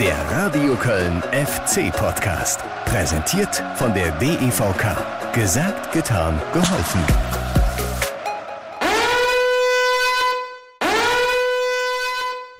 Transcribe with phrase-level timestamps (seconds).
[0.00, 2.60] Der Radio Köln FC Podcast.
[2.84, 5.32] Präsentiert von der DEVK.
[5.32, 7.00] Gesagt, getan, geholfen.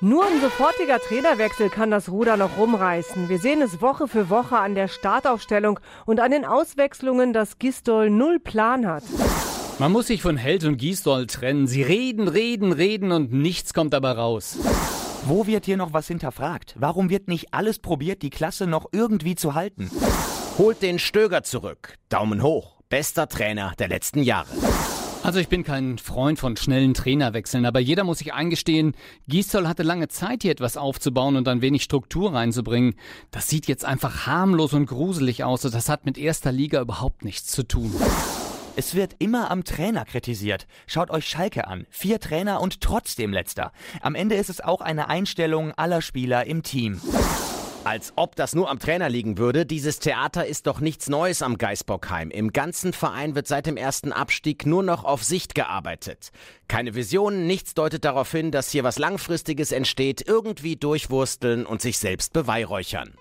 [0.01, 3.29] Nur ein sofortiger Trainerwechsel kann das Ruder noch rumreißen.
[3.29, 8.11] Wir sehen es Woche für Woche an der Startaufstellung und an den Auswechslungen, dass Gistol
[8.11, 9.03] null Plan hat.
[9.81, 11.67] Man muss sich von Held und Gisdol trennen.
[11.67, 14.57] Sie reden, reden, reden und nichts kommt dabei raus.
[15.29, 16.75] Wo wird hier noch was hinterfragt?
[16.79, 19.91] Warum wird nicht alles probiert, die Klasse noch irgendwie zu halten?
[20.57, 21.99] Holt den Stöger zurück.
[22.09, 22.81] Daumen hoch.
[22.89, 24.49] Bester Trainer der letzten Jahre.
[25.23, 28.95] Also ich bin kein Freund von schnellen Trainerwechseln, aber jeder muss sich eingestehen,
[29.27, 32.95] Gisdol hatte lange Zeit, hier etwas aufzubauen und ein wenig Struktur reinzubringen.
[33.31, 37.23] Das sieht jetzt einfach harmlos und gruselig aus und das hat mit erster Liga überhaupt
[37.23, 37.95] nichts zu tun.
[38.79, 40.69] Es wird immer am Trainer kritisiert.
[40.87, 41.89] Schaut euch Schalke an.
[41.91, 43.73] Vier Trainer und trotzdem letzter.
[44.03, 47.01] Am Ende ist es auch eine Einstellung aller Spieler im Team.
[47.83, 49.67] Als ob das nur am Trainer liegen würde.
[49.67, 52.31] Dieses Theater ist doch nichts Neues am Geisbockheim.
[52.31, 56.31] Im ganzen Verein wird seit dem ersten Abstieg nur noch auf Sicht gearbeitet.
[56.69, 61.99] Keine Visionen, nichts deutet darauf hin, dass hier was Langfristiges entsteht, irgendwie durchwursteln und sich
[61.99, 63.15] selbst beweihräuchern.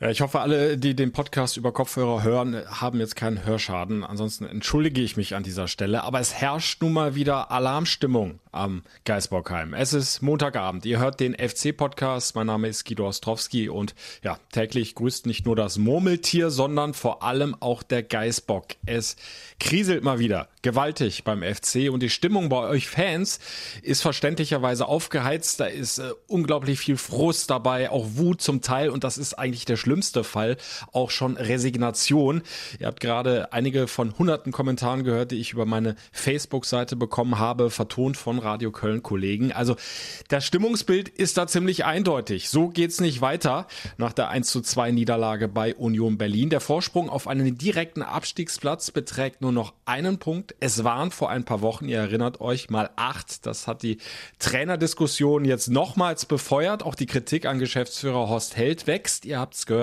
[0.00, 4.04] Ja, ich hoffe, alle, die den Podcast über Kopfhörer hören, haben jetzt keinen Hörschaden.
[4.04, 6.04] Ansonsten entschuldige ich mich an dieser Stelle.
[6.04, 9.74] Aber es herrscht nun mal wieder Alarmstimmung am Geisbockheim.
[9.74, 10.86] Es ist Montagabend.
[10.86, 12.36] Ihr hört den FC-Podcast.
[12.36, 17.24] Mein Name ist Guido Ostrowski und ja, täglich grüßt nicht nur das Murmeltier, sondern vor
[17.24, 18.66] allem auch der Geisbock.
[18.86, 19.16] Es
[19.58, 23.38] kriselt mal wieder gewaltig beim FC und die Stimmung bei euch Fans
[23.82, 25.60] ist verständlicherweise aufgeheizt.
[25.60, 29.64] Da ist äh, unglaublich viel Frust dabei, auch Wut zum Teil und das ist eigentlich
[29.64, 30.58] der schlimmste Fall,
[30.92, 32.42] auch schon Resignation.
[32.78, 37.70] Ihr habt gerade einige von hunderten Kommentaren gehört, die ich über meine Facebook-Seite bekommen habe,
[37.70, 39.50] vertont von Radio Köln Kollegen.
[39.50, 39.76] Also
[40.28, 42.50] das Stimmungsbild ist da ziemlich eindeutig.
[42.50, 46.50] So geht's nicht weiter nach der 1 zu 2 Niederlage bei Union Berlin.
[46.50, 50.54] Der Vorsprung auf einen direkten Abstiegsplatz beträgt nur noch einen Punkt.
[50.60, 53.46] Es waren vor ein paar Wochen, ihr erinnert euch, mal acht.
[53.46, 53.96] Das hat die
[54.38, 56.82] Trainerdiskussion jetzt nochmals befeuert.
[56.82, 59.24] Auch die Kritik an Geschäftsführer Horst Held wächst.
[59.24, 59.77] Ihr habt's gehört.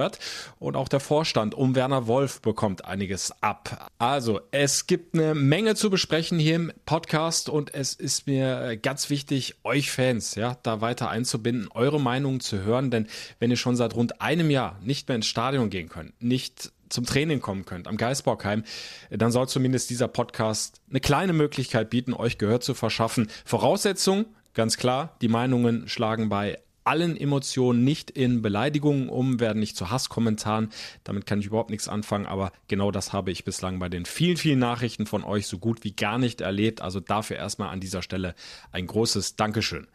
[0.60, 3.92] Und auch der Vorstand um Werner Wolf bekommt einiges ab.
[3.98, 8.78] Also, es gibt eine Menge zu besprechen hier im Podcast und es ist mir äh,
[8.78, 13.08] ganz wichtig, euch Fans, ja, da weiter einzubinden, eure Meinungen zu hören, denn
[13.40, 17.06] wenn ihr schon seit rund einem Jahr nicht mehr ins Stadion gehen könnt, nicht zum
[17.06, 18.64] Training kommen könnt am Geisbockheim,
[19.10, 23.30] dann soll zumindest dieser Podcast eine kleine Möglichkeit bieten, euch Gehör zu verschaffen.
[23.44, 29.76] Voraussetzung, ganz klar, die Meinungen schlagen bei allen Emotionen, nicht in Beleidigungen um, werden nicht
[29.76, 30.70] zu Hasskommentaren.
[31.04, 34.38] Damit kann ich überhaupt nichts anfangen, aber genau das habe ich bislang bei den vielen,
[34.38, 36.82] vielen Nachrichten von euch so gut wie gar nicht erlebt.
[36.82, 38.36] Also dafür erstmal an dieser Stelle
[38.72, 39.88] ein großes Dankeschön.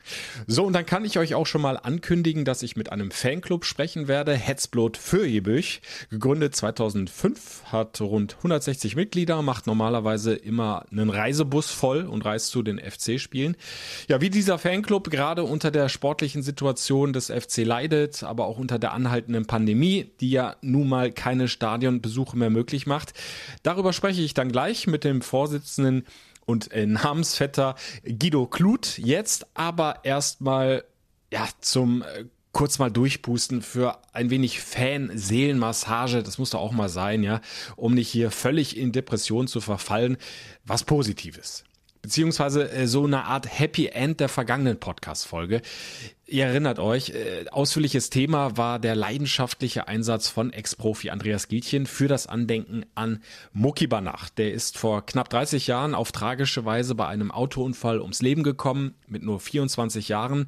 [0.49, 3.65] So, und dann kann ich euch auch schon mal ankündigen, dass ich mit einem Fanclub
[3.65, 4.35] sprechen werde.
[4.35, 5.83] Hetzblot für Ebüch.
[6.11, 12.65] Gegründet 2005, hat rund 160 Mitglieder, macht normalerweise immer einen Reisebus voll und reist zu
[12.65, 13.57] den FC-Spielen.
[14.09, 18.59] Ja, wie dieser Fanclub gerade unter der sportlichen Situation Situation des FC leidet, aber auch
[18.59, 23.13] unter der anhaltenden Pandemie, die ja nun mal keine Stadionbesuche mehr möglich macht.
[23.63, 26.07] Darüber spreche ich dann gleich mit dem Vorsitzenden
[26.47, 27.75] und äh, Namensvetter
[28.05, 28.99] Guido Kluth.
[28.99, 30.85] Jetzt aber erstmal
[31.31, 36.89] ja zum äh, kurz mal durchpusten für ein wenig Fan-Seelenmassage, das muss doch auch mal
[36.89, 37.43] sein, ja,
[37.77, 40.17] um nicht hier völlig in Depression zu verfallen.
[40.65, 41.65] Was Positives
[42.03, 45.63] beziehungsweise äh, so eine Art Happy End der vergangenen Podcast-Folge.
[46.27, 52.07] Ihr erinnert euch, äh, ausführliches Thema war der leidenschaftliche Einsatz von Ex-Profi Andreas Gielchen für
[52.07, 53.23] das Andenken an
[53.53, 54.29] Muki Banach.
[54.31, 58.95] Der ist vor knapp 30 Jahren auf tragische Weise bei einem Autounfall ums Leben gekommen,
[59.09, 60.47] mit nur 24 Jahren.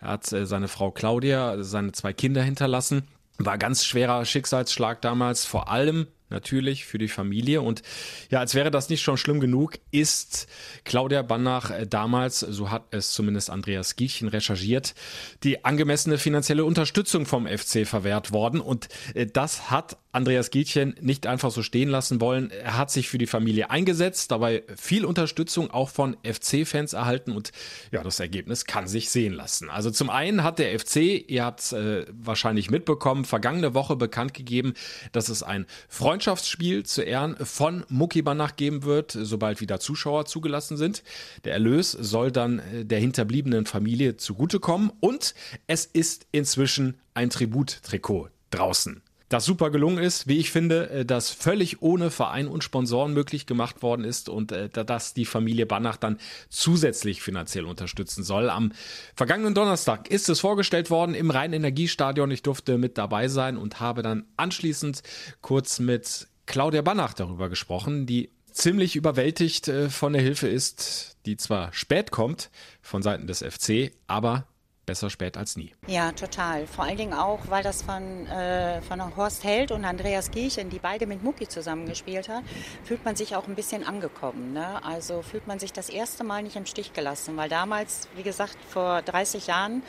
[0.00, 3.02] Er hat äh, seine Frau Claudia, seine zwei Kinder hinterlassen.
[3.38, 7.62] War ganz schwerer Schicksalsschlag damals, vor allem natürlich für die Familie.
[7.62, 7.82] Und
[8.30, 10.46] ja, als wäre das nicht schon schlimm genug, ist
[10.84, 14.94] Claudia Bannach äh, damals, so hat es zumindest Andreas Gielchen recherchiert,
[15.42, 18.60] die angemessene finanzielle Unterstützung vom FC verwehrt worden.
[18.60, 22.50] Und äh, das hat Andreas Gielchen nicht einfach so stehen lassen wollen.
[22.50, 27.50] Er hat sich für die Familie eingesetzt, dabei viel Unterstützung auch von FC-Fans erhalten und
[27.90, 29.70] ja, das Ergebnis kann sich sehen lassen.
[29.70, 34.34] Also zum einen hat der FC, ihr habt es äh, wahrscheinlich mitbekommen, vergangene Woche bekannt
[34.34, 34.74] gegeben,
[35.10, 40.76] dass es ein Freundschaftsspiel zu Ehren von Mucki Banach geben wird, sobald wieder Zuschauer zugelassen
[40.76, 41.02] sind.
[41.44, 45.34] Der Erlös soll dann äh, der hinterbliebenen Familie zugutekommen und
[45.66, 49.02] es ist inzwischen ein Tributtrikot draußen.
[49.34, 53.46] Das super gelungen ist, wie ich finde, äh, das völlig ohne Verein und Sponsoren möglich
[53.46, 56.18] gemacht worden ist und äh, dass die Familie Banach dann
[56.50, 58.48] zusätzlich finanziell unterstützen soll.
[58.48, 58.70] Am
[59.16, 62.30] vergangenen Donnerstag ist es vorgestellt worden im Rhein-Energiestadion.
[62.30, 65.02] Ich durfte mit dabei sein und habe dann anschließend
[65.40, 71.36] kurz mit Claudia Banach darüber gesprochen, die ziemlich überwältigt äh, von der Hilfe ist, die
[71.36, 72.50] zwar spät kommt
[72.82, 74.46] von Seiten des FC, aber
[74.86, 75.72] besser spät als nie.
[75.86, 76.66] Ja, total.
[76.66, 80.78] Vor allen Dingen auch, weil das von, äh, von Horst Held und Andreas Giechen, die
[80.78, 82.46] beide mit Mucki zusammengespielt haben,
[82.84, 84.52] fühlt man sich auch ein bisschen angekommen.
[84.52, 84.82] Ne?
[84.84, 88.56] Also fühlt man sich das erste Mal nicht im Stich gelassen, weil damals, wie gesagt,
[88.68, 89.82] vor 30 Jahren,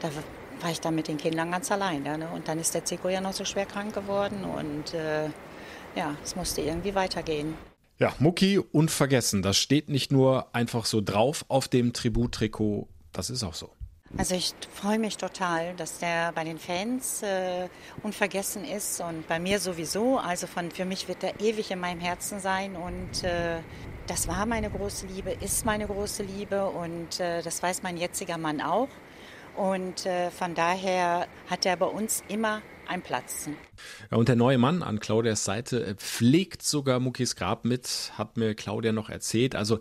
[0.00, 0.10] da
[0.60, 2.02] war ich dann mit den Kindern ganz allein.
[2.02, 2.28] Ne?
[2.34, 5.28] Und dann ist der Zico ja noch so schwer krank geworden und äh,
[5.96, 7.54] ja, es musste irgendwie weitergehen.
[7.98, 9.42] Ja, Mucki unvergessen.
[9.42, 13.70] Das steht nicht nur einfach so drauf auf dem Tributtrikot, das ist auch so.
[14.16, 17.68] Also ich freue mich total, dass der bei den Fans äh,
[18.02, 20.18] unvergessen ist und bei mir sowieso.
[20.18, 23.58] Also von, für mich wird er ewig in meinem Herzen sein und äh,
[24.06, 28.38] das war meine große Liebe, ist meine große Liebe und äh, das weiß mein jetziger
[28.38, 28.88] Mann auch.
[29.54, 33.50] Und äh, von daher hat er bei uns immer einen Platz.
[34.10, 38.36] Ja, und der neue Mann an Claudias Seite äh, pflegt sogar Muckis Grab mit, hat
[38.36, 39.54] mir Claudia noch erzählt.
[39.54, 39.80] Also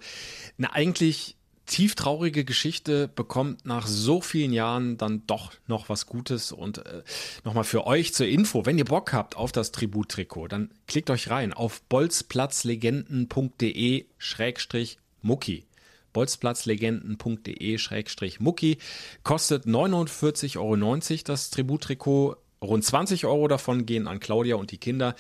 [0.57, 1.37] na, eigentlich
[1.67, 6.51] tieftraurige Geschichte bekommt nach so vielen Jahren dann doch noch was Gutes.
[6.51, 7.03] Und äh,
[7.43, 11.29] nochmal für euch zur Info, wenn ihr Bock habt auf das Tributtrikot, dann klickt euch
[11.29, 15.67] rein auf bolzplatzlegenden.de Schrägstrich Mucki.
[16.13, 18.79] bolzplatzlegenden.de Schrägstrich Mucki.
[19.23, 20.77] Kostet 49,90 Euro
[21.25, 22.37] das Tributtrikot.
[22.59, 25.13] Rund 20 Euro davon gehen an Claudia und die Kinder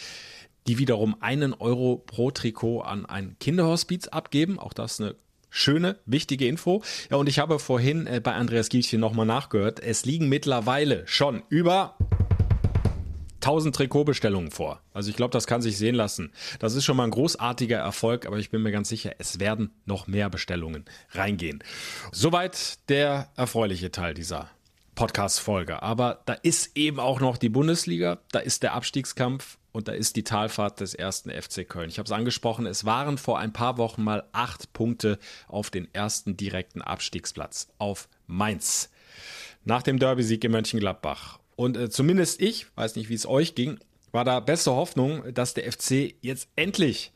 [0.67, 4.59] die wiederum einen Euro pro Trikot an ein Kinderhospiz abgeben.
[4.59, 5.15] Auch das eine
[5.49, 6.83] Schöne, wichtige Info.
[7.09, 9.79] Ja, und ich habe vorhin äh, bei Andreas Gielchen nochmal nachgehört.
[9.79, 11.95] Es liegen mittlerweile schon über
[13.41, 14.81] 1000 Trikotbestellungen vor.
[14.93, 16.33] Also ich glaube, das kann sich sehen lassen.
[16.59, 19.71] Das ist schon mal ein großartiger Erfolg, aber ich bin mir ganz sicher, es werden
[19.85, 21.63] noch mehr Bestellungen reingehen.
[22.11, 24.49] Soweit der erfreuliche Teil dieser
[24.97, 25.81] Podcast-Folge.
[25.81, 30.15] Aber da ist eben auch noch die Bundesliga, da ist der Abstiegskampf und da ist
[30.15, 31.89] die Talfahrt des ersten FC Köln.
[31.89, 35.87] Ich habe es angesprochen, es waren vor ein paar Wochen mal acht Punkte auf den
[35.93, 38.89] ersten direkten Abstiegsplatz auf Mainz.
[39.63, 41.39] Nach dem Derby-Sieg in Mönchengladbach.
[41.55, 43.79] Und äh, zumindest ich, weiß nicht, wie es euch ging,
[44.11, 47.11] war da beste Hoffnung, dass der FC jetzt endlich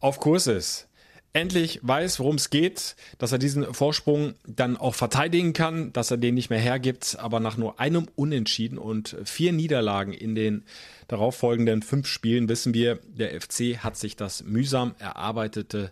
[0.00, 0.88] auf Kurs ist
[1.32, 6.18] endlich weiß, worum es geht, dass er diesen Vorsprung dann auch verteidigen kann, dass er
[6.18, 10.64] den nicht mehr hergibt, aber nach nur einem Unentschieden und vier Niederlagen in den
[11.08, 15.90] darauffolgenden fünf Spielen wissen wir, der FC hat sich das mühsam erarbeitete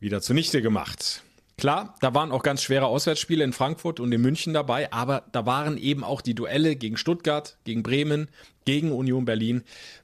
[0.00, 1.22] wieder zunichte gemacht.
[1.56, 5.46] Klar, da waren auch ganz schwere Auswärtsspiele in Frankfurt und in München dabei, aber da
[5.46, 8.28] waren eben auch die Duelle gegen Stuttgart, gegen Bremen,
[8.64, 9.62] gegen Union Berlin,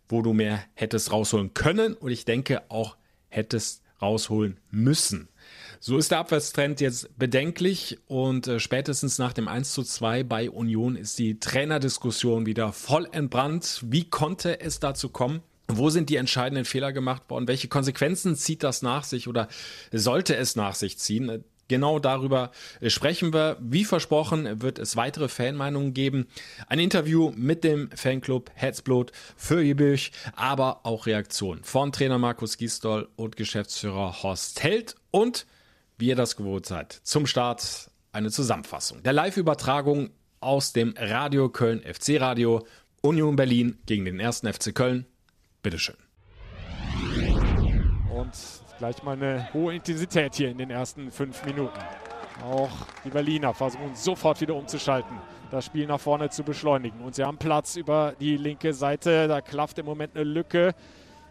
[0.08, 2.96] wo du mehr hättest rausholen können und ich denke auch
[3.28, 5.29] hättest rausholen müssen.
[5.82, 10.50] So ist der Abwärtstrend jetzt bedenklich und äh, spätestens nach dem 1 zu 2 bei
[10.50, 13.81] Union ist die Trainerdiskussion wieder voll entbrannt.
[13.87, 15.41] Wie konnte es dazu kommen?
[15.69, 17.49] Wo sind die entscheidenden Fehler gemacht worden?
[17.49, 19.49] Welche Konsequenzen zieht das nach sich oder
[19.93, 21.44] sollte es nach sich ziehen?
[21.70, 22.50] Genau darüber
[22.81, 23.56] äh, sprechen wir.
[23.61, 26.26] Wie versprochen wird es weitere Fanmeinungen geben.
[26.67, 33.08] Ein Interview mit dem Fanclub Hetzblut für Jübich, aber auch Reaktionen von Trainer Markus Gisdol
[33.14, 35.46] und Geschäftsführer Horst Held und,
[35.96, 41.82] wie ihr das gewohnt seid, zum Start eine Zusammenfassung der Live-Übertragung aus dem Radio Köln
[41.82, 42.67] FC Radio
[43.00, 45.06] Union Berlin gegen den ersten FC Köln.
[45.62, 45.96] Bitteschön.
[48.12, 51.79] Und Gleich mal eine hohe Intensität hier in den ersten fünf Minuten.
[52.43, 52.70] Auch
[53.05, 55.19] die Berliner versuchen sofort wieder umzuschalten,
[55.51, 57.03] das Spiel nach vorne zu beschleunigen.
[57.03, 59.29] Und sie haben Platz über die linke Seite.
[59.29, 60.75] Da klafft im Moment eine Lücke.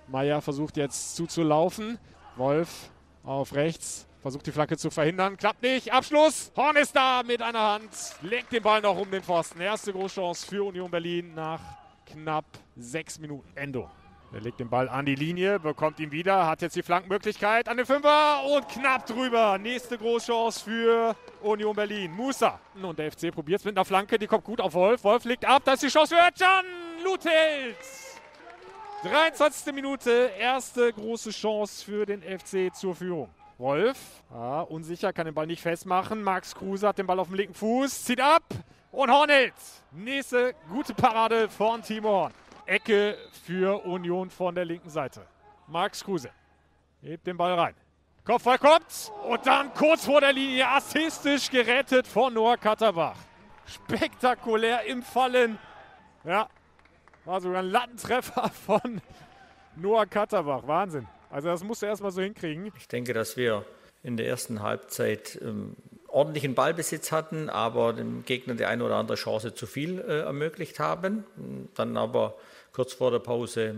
[0.10, 1.98] Meier versucht jetzt zuzulaufen.
[2.36, 2.92] Wolf
[3.24, 4.06] auf rechts.
[4.22, 5.36] Versucht die Flanke zu verhindern.
[5.36, 5.92] Klappt nicht.
[5.92, 6.52] Abschluss.
[6.56, 7.90] Horn ist da mit einer Hand.
[8.22, 9.60] Legt den Ball noch um den Pfosten.
[9.60, 11.62] Erste Großchance für Union Berlin nach
[12.06, 12.46] knapp
[12.78, 13.50] sechs Minuten.
[13.56, 13.90] Endo.
[14.32, 17.78] Er legt den Ball an die Linie, bekommt ihn wieder, hat jetzt die Flankenmöglichkeit an
[17.78, 19.58] den Fünfer und knapp drüber.
[19.58, 22.12] Nächste Großchance für Union Berlin.
[22.12, 22.60] Musa.
[22.80, 25.04] Und der FC probiert es mit einer Flanke, die kommt gut auf Wolf.
[25.04, 26.66] Wolf legt ab, da ist die Chance für Can
[27.04, 27.76] Luthelt.
[29.02, 29.74] 23.
[29.74, 33.30] Minute, erste große Chance für den FC zur Führung.
[33.58, 33.98] Wolf,
[34.32, 36.22] ah, unsicher, kann den Ball nicht festmachen.
[36.22, 38.44] Max Kruse hat den Ball auf dem linken Fuß, zieht ab
[38.92, 39.54] und Hornet.
[39.92, 42.34] Nächste gute Parade von Timo Horn.
[42.70, 45.26] Ecke für Union von der linken Seite.
[45.68, 46.30] Max Kruse
[47.02, 47.74] hebt den Ball rein.
[48.24, 53.16] Kopfball kommt und dann kurz vor der Linie assistisch gerettet von Noah Katterbach.
[53.66, 55.58] Spektakulär im Fallen.
[56.24, 56.48] Ja,
[57.26, 59.02] War sogar ein Lattentreffer von
[59.76, 60.68] Noah Katterbach.
[60.68, 61.08] Wahnsinn.
[61.32, 62.72] Also das musst du erstmal so hinkriegen.
[62.78, 63.66] Ich denke, dass wir
[64.04, 65.76] in der ersten Halbzeit ähm,
[66.08, 70.80] ordentlichen Ballbesitz hatten, aber dem Gegner die eine oder andere Chance zu viel äh, ermöglicht
[70.80, 71.24] haben.
[71.76, 72.36] Dann aber
[72.80, 73.74] kurz vor der Pause äh,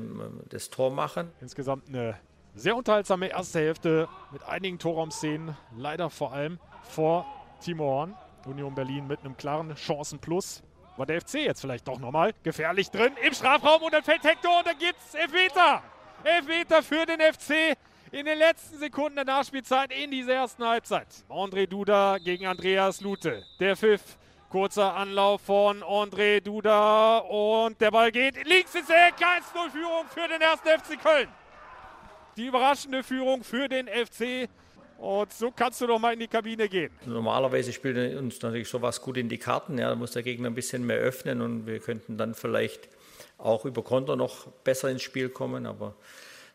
[0.50, 1.31] das Tor machen.
[1.41, 2.20] Insgesamt eine
[2.53, 7.25] sehr unterhaltsame erste Hälfte mit einigen Torraumszenen, leider vor allem vor
[7.62, 8.15] Timo Horn.
[8.46, 10.62] Union Berlin mit einem klaren Chancenplus.
[10.98, 14.60] War der FC jetzt vielleicht doch nochmal gefährlich drin im Strafraum und dann fällt Hector
[14.60, 15.81] und dann gibt's Elfmeter.
[16.24, 17.75] Elfmeter für den FC
[18.12, 21.08] in den letzten Sekunden der Nachspielzeit in dieser ersten Halbzeit.
[21.27, 23.43] André Duda gegen Andreas Lute.
[23.60, 24.20] Der Pfiff.
[24.51, 29.15] Kurzer Anlauf von André Duda und der Ball geht links ins Eck.
[29.15, 31.29] 1-0 Führung für den ersten FC Köln.
[32.36, 34.50] Die überraschende Führung für den FC.
[34.98, 36.91] Und so kannst du doch mal in die Kabine gehen.
[37.05, 39.77] Normalerweise spielt uns natürlich sowas gut in die Karten.
[39.77, 42.89] Ja, da muss der Gegner ein bisschen mehr öffnen und wir könnten dann vielleicht
[43.38, 45.65] auch über Konter noch besser ins Spiel kommen.
[45.65, 45.96] Aber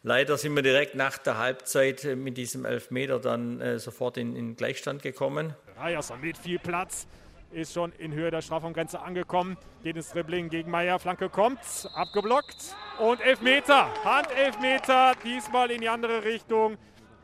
[0.03, 4.55] Leider sind wir direkt nach der Halbzeit mit diesem Elfmeter dann äh, sofort in, in,
[4.55, 5.55] Gleichstand gekommen.
[5.79, 7.09] Reierson mit viel Platz
[7.51, 9.57] ist schon in Höhe der Strafraumgrenze angekommen.
[9.83, 10.99] Geht Dribbling gegen Meier.
[10.99, 11.59] Flanke kommt,
[11.95, 12.77] abgeblockt.
[12.99, 16.77] Und Elfmeter, Handelfmeter, diesmal in die andere Richtung.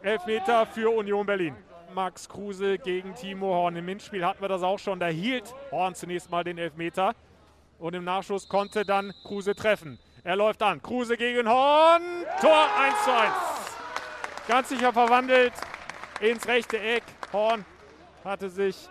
[0.02, 1.56] Elfmeter für Union Berlin.
[1.94, 3.76] Max Kruse gegen Timo Horn.
[3.76, 4.98] Im Hinspiel hatten wir das auch schon.
[4.98, 7.14] Da hielt Horn zunächst mal den Elfmeter.
[7.78, 9.98] Und im Nachschuss konnte dann Kruse treffen.
[10.24, 10.80] Er läuft an.
[10.80, 12.02] Kruse gegen Horn.
[12.40, 13.32] Tor 1 zu 1.
[14.48, 15.52] Ganz sicher verwandelt
[16.20, 17.02] ins rechte Eck.
[17.32, 17.64] Horn
[18.24, 18.88] hatte sich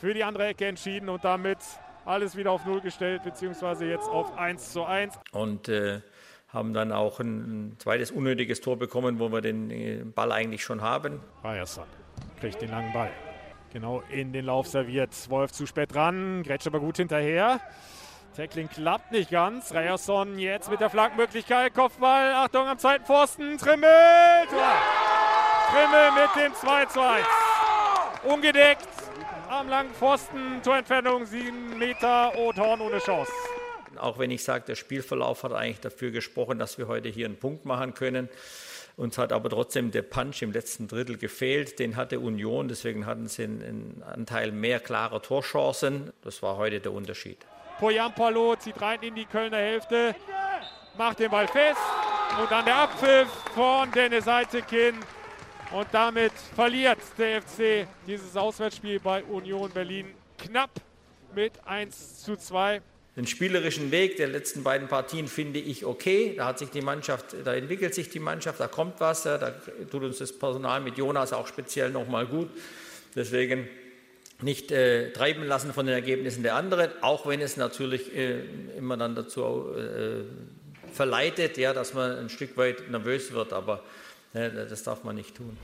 [0.00, 1.58] für die andere Ecke entschieden und damit
[2.04, 5.18] alles wieder auf Null gestellt, beziehungsweise jetzt auf 1 zu 1.
[5.32, 6.00] Und äh,
[6.48, 10.64] haben dann auch ein, ein, zweites unnötiges Tor bekommen, wo wir den äh, Ball eigentlich
[10.64, 11.20] schon haben.
[11.42, 11.84] Bayerson
[12.40, 13.10] kriegt den langen Ball.
[13.72, 15.10] Genau in den Lauf serviert.
[15.28, 17.60] Wolf zu spät dran, grätscht aber gut hinterher.
[18.34, 19.74] Tackling klappt nicht ganz.
[19.74, 21.74] Reierson jetzt mit der Flankenmöglichkeit.
[21.74, 23.58] Kopfball, Achtung am zweiten Pfosten.
[23.58, 23.90] Trimmel!
[24.48, 24.72] Tor!
[25.70, 27.26] Trimmel mit dem 2 zu 1.
[28.24, 28.88] Ungedeckt
[29.50, 30.62] am langen Pfosten.
[30.62, 33.32] Torentfernung 7 Meter und Horn ohne Chance.
[33.96, 37.36] Auch wenn ich sage, der Spielverlauf hat eigentlich dafür gesprochen, dass wir heute hier einen
[37.36, 38.28] Punkt machen können.
[38.96, 41.78] Uns hat aber trotzdem der Punch im letzten Drittel gefehlt.
[41.78, 46.12] Den hatte Union, deswegen hatten sie einen Anteil mehr klarer Torchancen.
[46.22, 47.38] Das war heute der Unterschied.
[47.78, 50.14] Poyampalo zieht rein in die Kölner Hälfte,
[50.96, 51.80] macht den Ball fest
[52.40, 54.94] und dann der Abpfiff von Dennis Eitekin.
[55.72, 60.70] Und damit verliert der FC dieses Auswärtsspiel bei Union Berlin knapp
[61.32, 62.82] mit 1 zu 2.
[63.16, 66.34] Den spielerischen Weg der letzten beiden Partien finde ich okay.
[66.36, 69.54] Da hat sich die Mannschaft, da entwickelt sich die Mannschaft, da kommt was, da
[69.90, 72.48] tut uns das Personal mit Jonas auch speziell nochmal gut.
[73.14, 73.68] Deswegen
[74.42, 78.40] nicht äh, treiben lassen von den Ergebnissen der anderen, auch wenn es natürlich äh,
[78.76, 80.22] immer dann dazu äh,
[80.92, 83.84] verleitet, ja, dass man ein Stück weit nervös wird, aber
[84.32, 85.56] das darf man nicht tun.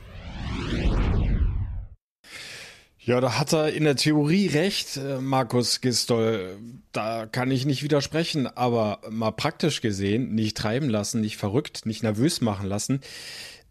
[3.07, 6.59] Ja, da hat er in der Theorie recht, äh, Markus Gistol.
[6.91, 12.03] Da kann ich nicht widersprechen, aber mal praktisch gesehen, nicht treiben lassen, nicht verrückt, nicht
[12.03, 13.01] nervös machen lassen.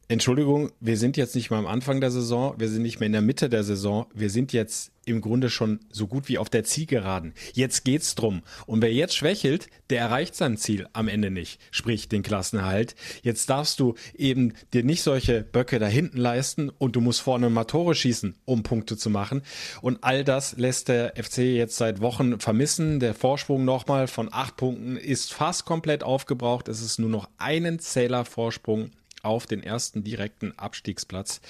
[0.07, 3.13] Entschuldigung, wir sind jetzt nicht mal am Anfang der Saison, wir sind nicht mehr in
[3.13, 6.63] der Mitte der Saison, wir sind jetzt im Grunde schon so gut wie auf der
[6.63, 7.33] Zielgeraden.
[7.53, 8.43] Jetzt geht's drum.
[8.67, 12.95] Und wer jetzt schwächelt, der erreicht sein Ziel am Ende nicht, sprich den Klassenerhalt.
[13.23, 17.49] Jetzt darfst du eben dir nicht solche Böcke da hinten leisten und du musst vorne
[17.49, 19.41] mal Tore schießen, um Punkte zu machen.
[19.81, 22.99] Und all das lässt der FC jetzt seit Wochen vermissen.
[22.99, 26.67] Der Vorsprung nochmal von acht Punkten ist fast komplett aufgebraucht.
[26.67, 28.91] Es ist nur noch einen Zähler Vorsprung
[29.25, 31.41] auf den ersten direkten Abstiegsplatz.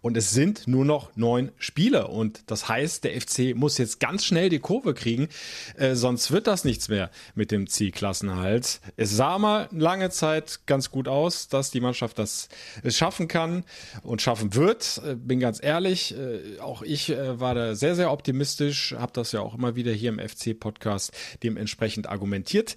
[0.00, 2.08] Und es sind nur noch neun Spiele.
[2.08, 5.28] Und das heißt, der FC muss jetzt ganz schnell die Kurve kriegen,
[5.76, 8.80] äh, sonst wird das nichts mehr mit dem Zielklassenhalt.
[8.96, 12.48] Es sah mal lange Zeit ganz gut aus, dass die Mannschaft das
[12.88, 13.64] schaffen kann
[14.02, 15.02] und schaffen wird.
[15.04, 19.32] Äh, bin ganz ehrlich, äh, auch ich äh, war da sehr, sehr optimistisch, habe das
[19.32, 21.12] ja auch immer wieder hier im FC-Podcast
[21.42, 22.76] dementsprechend argumentiert.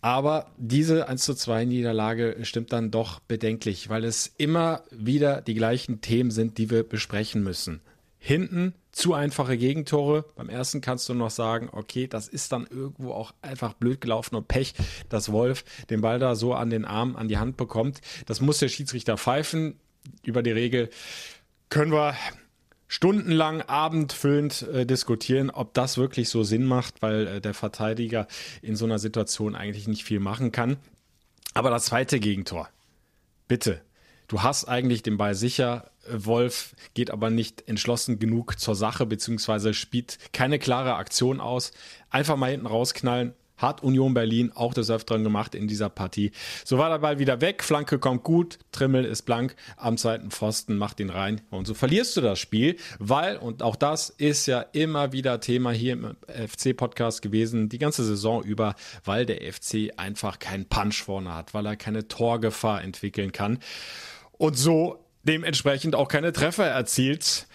[0.00, 5.54] Aber diese 1 zu 2 Niederlage stimmt dann doch bedenklich, weil es immer wieder die
[5.54, 7.80] gleichen Themen sind, die wir besprechen müssen.
[8.18, 10.24] Hinten zu einfache Gegentore.
[10.36, 14.36] Beim ersten kannst du noch sagen, okay, das ist dann irgendwo auch einfach blöd gelaufen
[14.36, 14.74] und Pech,
[15.08, 18.00] dass Wolf den Ball da so an den Arm, an die Hand bekommt.
[18.26, 19.78] Das muss der Schiedsrichter pfeifen.
[20.22, 20.88] Über die Regel
[21.68, 22.14] können wir
[22.88, 28.26] stundenlang abendfüllend äh, diskutieren, ob das wirklich so Sinn macht, weil äh, der Verteidiger
[28.62, 30.76] in so einer Situation eigentlich nicht viel machen kann.
[31.54, 32.68] Aber das zweite Gegentor.
[33.48, 33.80] Bitte.
[34.28, 35.90] Du hast eigentlich den Ball sicher.
[36.08, 41.72] Wolf geht aber nicht entschlossen genug zur Sache, beziehungsweise spielt keine klare Aktion aus.
[42.10, 43.34] Einfach mal hinten rausknallen.
[43.56, 46.32] Hat Union Berlin auch des Öfteren gemacht in dieser Partie.
[46.64, 50.76] So war der Ball wieder weg, Flanke kommt gut, Trimmel ist blank, am zweiten Pfosten
[50.76, 54.60] macht ihn rein und so verlierst du das Spiel, weil, und auch das ist ja
[54.72, 60.38] immer wieder Thema hier im FC-Podcast gewesen, die ganze Saison über, weil der FC einfach
[60.38, 63.58] keinen Punch vorne hat, weil er keine Torgefahr entwickeln kann
[64.32, 67.46] und so dementsprechend auch keine Treffer erzielt.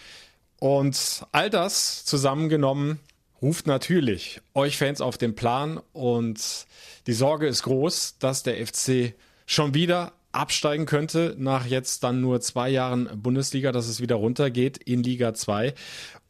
[0.58, 3.00] Und all das zusammengenommen
[3.42, 6.66] ruft natürlich euch Fans auf den Plan und
[7.06, 12.40] die Sorge ist groß, dass der FC schon wieder absteigen könnte nach jetzt dann nur
[12.40, 15.74] zwei Jahren Bundesliga, dass es wieder runtergeht in Liga 2.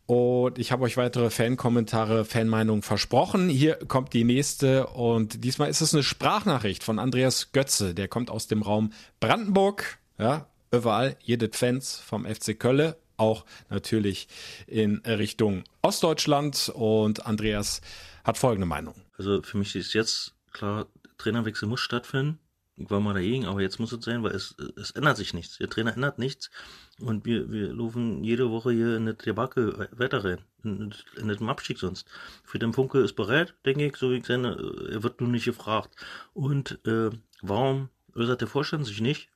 [0.07, 3.49] Und ich habe euch weitere Fankommentare, Fanmeinungen versprochen.
[3.49, 7.95] Hier kommt die nächste und diesmal ist es eine Sprachnachricht von Andreas Götze.
[7.95, 9.99] Der kommt aus dem Raum Brandenburg.
[10.19, 14.29] Ja, überall jede Fans vom FC Kölle auch natürlich
[14.67, 16.71] in Richtung Ostdeutschland.
[16.75, 17.81] Und Andreas
[18.25, 18.95] hat folgende Meinung.
[19.17, 20.87] Also für mich ist jetzt klar,
[21.19, 22.39] Trainerwechsel muss stattfinden.
[22.77, 25.59] Ich war mal dagegen, aber jetzt muss es sein, weil es, es ändert sich nichts.
[25.59, 26.51] Der Trainer ändert nichts.
[26.99, 30.39] Und wir, wir laufen jede Woche hier in das Debakel weiter rein.
[30.65, 32.09] In, in den Abstieg sonst.
[32.45, 34.57] Für den Funke ist bereit, denke ich, so wie ich seine,
[34.91, 35.95] er wird nun nicht gefragt.
[36.33, 37.11] Und äh,
[37.43, 39.29] warum äußert der Vorstand sich nicht?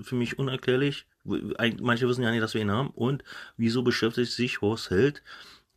[0.00, 1.06] Für mich unerklärlich.
[1.80, 2.90] Manche wissen ja nicht, dass wir ihn haben.
[2.90, 3.24] Und
[3.56, 5.22] wieso beschäftigt sich Horst Held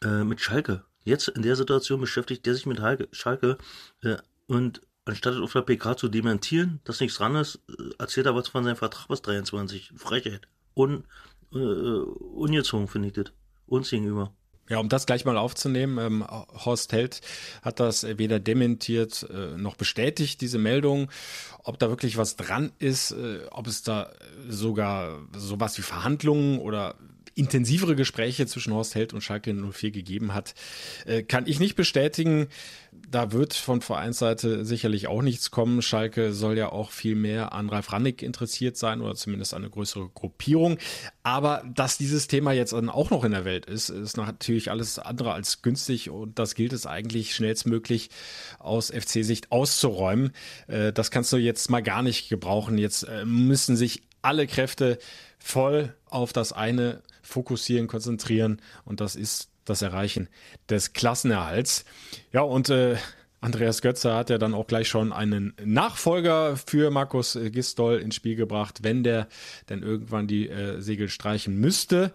[0.04, 0.84] äh, mit Schalke?
[1.04, 2.80] Jetzt in der Situation beschäftigt er sich mit
[3.12, 3.58] Schalke
[4.02, 4.18] äh,
[4.48, 8.48] und anstatt auf der PK zu dementieren, dass nichts dran ist, äh, erzählt er was
[8.48, 9.94] von seinem Vertrag bis 23.
[9.96, 10.48] Frechheit.
[10.76, 11.06] Un,
[11.54, 13.34] äh, ungezogen finde ich das.
[13.68, 14.34] Uns gegenüber.
[14.72, 16.26] Ja, um das gleich mal aufzunehmen, ähm,
[16.64, 17.20] Horst Held
[17.62, 21.12] hat das weder dementiert äh, noch bestätigt, diese Meldung.
[21.66, 24.14] Ob da wirklich was dran ist, äh, ob es da
[24.48, 26.96] sogar sowas wie Verhandlungen oder
[27.36, 30.54] intensivere Gespräche zwischen Horst Held und Schalke 04 gegeben hat,
[31.06, 32.48] äh, kann ich nicht bestätigen.
[32.92, 35.82] Da wird von Vereinsseite sicherlich auch nichts kommen.
[35.82, 40.10] Schalke soll ja auch viel mehr an Ralf Rannig interessiert sein oder zumindest eine größere
[40.10, 40.78] Gruppierung.
[41.24, 45.00] Aber dass dieses Thema jetzt dann auch noch in der Welt ist, ist natürlich alles
[45.00, 48.10] andere als günstig und das gilt es eigentlich schnellstmöglich
[48.60, 50.34] aus FC-Sicht auszuräumen.
[50.68, 52.78] Äh, das kannst du jetzt mal gar nicht gebrauchen.
[52.78, 55.00] Jetzt äh, müssen sich alle Kräfte
[55.40, 60.28] voll auf das eine fokussieren, konzentrieren und das ist das Erreichen
[60.70, 61.86] des Klassenerhalts.
[62.32, 62.98] Ja, und äh,
[63.42, 68.36] Andreas Götze hat ja dann auch gleich schon einen Nachfolger für Markus Gistol ins Spiel
[68.36, 69.28] gebracht, wenn der
[69.70, 72.14] denn irgendwann die äh, Segel streichen müsste.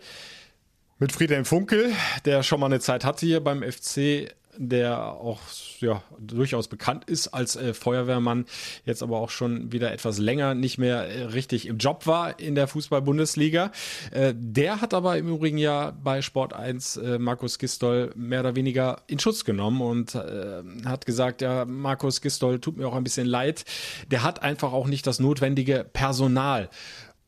[0.98, 1.92] Mit Friedhelm Funkel,
[2.24, 5.40] der schon mal eine Zeit hatte hier beim FC, der auch
[5.80, 8.46] ja, durchaus bekannt ist als äh, Feuerwehrmann,
[8.84, 12.54] jetzt aber auch schon wieder etwas länger nicht mehr äh, richtig im Job war in
[12.54, 13.72] der Fußball-Bundesliga.
[14.10, 18.56] Äh, der hat aber im Übrigen ja bei Sport 1 äh, Markus Gistol mehr oder
[18.56, 23.04] weniger in Schutz genommen und äh, hat gesagt, ja, Markus Gistol tut mir auch ein
[23.04, 23.64] bisschen leid.
[24.10, 26.68] Der hat einfach auch nicht das notwendige Personal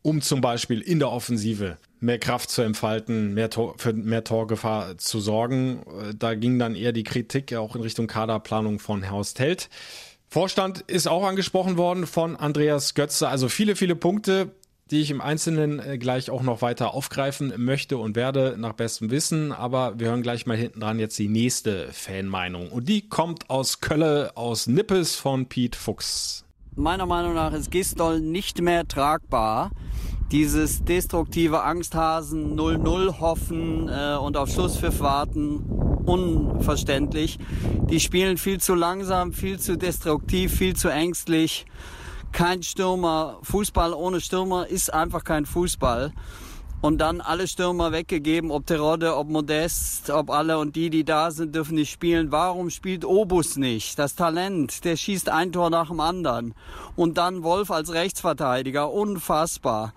[0.09, 4.97] um zum Beispiel in der Offensive mehr Kraft zu entfalten, mehr Tor, für mehr Torgefahr
[4.97, 5.83] zu sorgen.
[5.83, 9.69] Äh, da ging dann eher die Kritik auch in Richtung Kaderplanung von Horst Held.
[10.27, 13.29] Vorstand ist auch angesprochen worden von Andreas Götze.
[13.29, 14.53] Also viele, viele Punkte,
[14.91, 19.11] die ich im Einzelnen äh, gleich auch noch weiter aufgreifen möchte und werde nach bestem
[19.11, 19.53] Wissen.
[19.53, 22.71] Aber wir hören gleich mal hinten dran jetzt die nächste Fanmeinung.
[22.71, 26.48] Und die kommt aus Kölle, aus Nippes von Pete Fuchs.
[26.79, 29.73] Meiner Meinung nach ist Gistol nicht mehr tragbar
[30.31, 35.57] dieses destruktive Angsthasen 0-0 hoffen äh, und auf Schlusspfiff warten,
[36.07, 37.41] unverständlich.
[37.91, 41.67] Die spielen viel zu langsam, viel zu destruktiv, viel zu ängstlich.
[42.31, 43.41] Kein Stürmer.
[43.43, 46.13] Fußball ohne Stürmer ist einfach kein Fußball.
[46.81, 51.33] Und dann alle Stürmer weggegeben, ob Terodde, ob Modest, ob alle und die, die da
[51.33, 52.31] sind, dürfen nicht spielen.
[52.31, 53.99] Warum spielt Obus nicht?
[53.99, 56.55] Das Talent, der schießt ein Tor nach dem anderen.
[56.95, 59.93] Und dann Wolf als Rechtsverteidiger, unfassbar.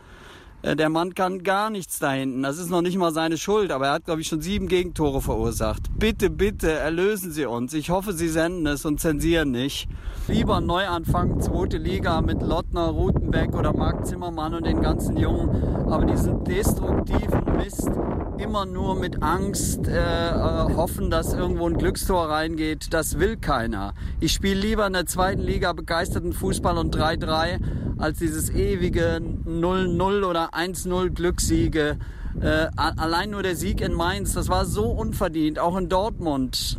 [0.63, 2.43] Äh, der Mann kann gar nichts da hinten.
[2.43, 5.21] Das ist noch nicht mal seine Schuld, aber er hat, glaube ich, schon sieben Gegentore
[5.21, 5.84] verursacht.
[5.97, 7.74] Bitte, bitte, erlösen Sie uns.
[7.74, 9.88] Ich hoffe, Sie senden es und zensieren nicht.
[10.28, 15.50] Lieber Neuanfang, zweite Liga mit Lottner, Rutenbeck oder Marc Zimmermann und den ganzen Jungen.
[15.91, 17.89] Aber diesen destruktiven Mist,
[18.38, 23.93] immer nur mit Angst äh, äh, hoffen, dass irgendwo ein Glückstor reingeht, das will keiner.
[24.19, 27.60] Ich spiele lieber in der zweiten Liga begeisterten Fußball und 3-3
[28.02, 31.98] als dieses ewige 0-0 oder 1-0 Glückssiege.
[32.40, 36.78] Äh, allein nur der Sieg in Mainz, das war so unverdient, auch in Dortmund.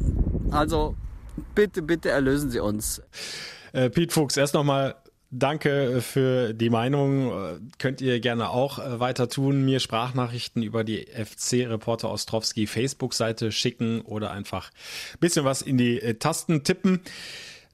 [0.50, 0.94] Also
[1.54, 3.02] bitte, bitte erlösen Sie uns.
[3.72, 4.96] Äh, Piet Fuchs, erst nochmal
[5.32, 7.60] danke für die Meinung.
[7.78, 9.64] Könnt ihr gerne auch äh, weiter tun.
[9.64, 14.70] Mir Sprachnachrichten über die FC-Reporter Ostrowski Facebook-Seite schicken oder einfach
[15.14, 17.00] ein bisschen was in die äh, Tasten tippen.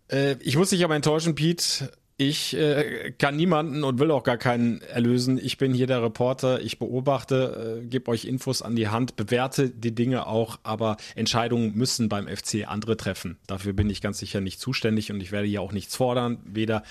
[0.09, 1.93] Äh, ich muss dich aber enttäuschen, Pete.
[2.21, 5.39] Ich äh, kann niemanden und will auch gar keinen erlösen.
[5.39, 9.71] Ich bin hier der Reporter, ich beobachte, äh, gebe euch Infos an die Hand, bewerte
[9.71, 13.39] die Dinge auch, aber Entscheidungen müssen beim FC andere treffen.
[13.47, 16.83] Dafür bin ich ganz sicher nicht zuständig und ich werde hier auch nichts fordern, weder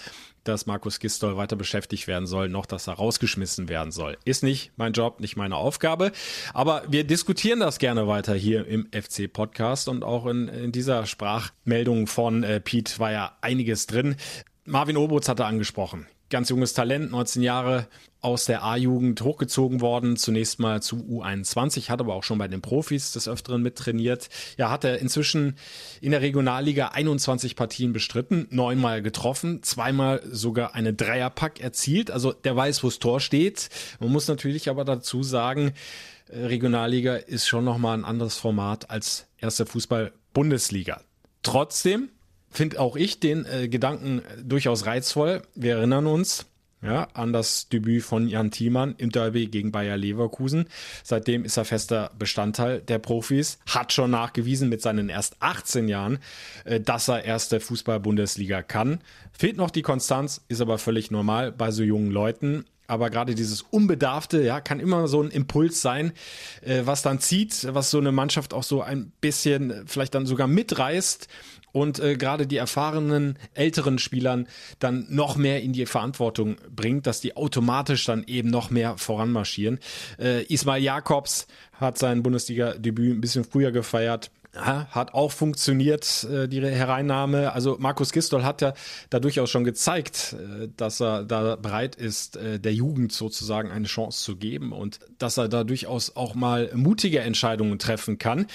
[0.47, 4.17] dass Markus Gistol weiter beschäftigt werden soll, noch dass er rausgeschmissen werden soll.
[4.25, 6.11] Ist nicht mein Job, nicht meine Aufgabe.
[6.53, 12.07] Aber wir diskutieren das gerne weiter hier im FC-Podcast und auch in, in, dieser Sprachmeldung
[12.07, 14.15] von äh, Pete war ja einiges drin.
[14.67, 16.07] Marvin Obutz hatte angesprochen.
[16.29, 17.87] Ganz junges Talent, 19 Jahre
[18.19, 22.61] aus der A-Jugend hochgezogen worden, zunächst mal zu U21, hat aber auch schon bei den
[22.61, 24.27] Profis des Öfteren mittrainiert.
[24.57, 25.55] Ja, hat er inzwischen
[26.01, 32.11] in der Regionalliga 21 Partien bestritten, neunmal getroffen, zweimal sogar eine Dreierpack erzielt.
[32.11, 33.69] Also der weiß, wo das Tor steht.
[34.01, 35.71] Man muss natürlich aber dazu sagen,
[36.27, 40.99] äh, Regionalliga ist schon nochmal ein anderes Format als erste Fußball-Bundesliga.
[41.41, 42.09] Trotzdem
[42.49, 45.41] finde auch ich den äh, Gedanken durchaus reizvoll.
[45.55, 46.45] Wir erinnern uns,
[46.81, 50.65] ja, an das Debüt von Jan Thiemann im Derby gegen Bayer Leverkusen.
[51.03, 56.19] Seitdem ist er fester Bestandteil der Profis, hat schon nachgewiesen mit seinen erst 18 Jahren,
[56.65, 58.99] äh, dass er erste Fußball-Bundesliga kann.
[59.31, 62.65] Fehlt noch die Konstanz, ist aber völlig normal bei so jungen Leuten.
[62.89, 66.13] Aber gerade dieses Unbedarfte, ja, kann immer so ein Impuls sein,
[66.61, 70.47] äh, was dann zieht, was so eine Mannschaft auch so ein bisschen vielleicht dann sogar
[70.47, 71.27] mitreißt
[71.77, 74.47] und äh, gerade die erfahrenen älteren Spielern
[74.79, 79.79] dann noch mehr in die Verantwortung bringt, dass die automatisch dann eben noch mehr voranmarschieren.
[80.19, 84.31] Äh, Ismail Jakobs hat sein Bundesliga-Debüt ein bisschen früher gefeiert.
[84.55, 87.53] Hat auch funktioniert, äh, die Hereinnahme.
[87.53, 88.73] Also Markus Gistol hat ja
[89.11, 93.85] da durchaus schon gezeigt, äh, dass er da bereit ist, äh, der Jugend sozusagen eine
[93.85, 98.47] Chance zu geben und dass er da durchaus auch mal mutige Entscheidungen treffen kann.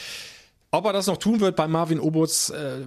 [0.74, 2.78] Ob er das noch tun wird bei Marvin Obutz äh,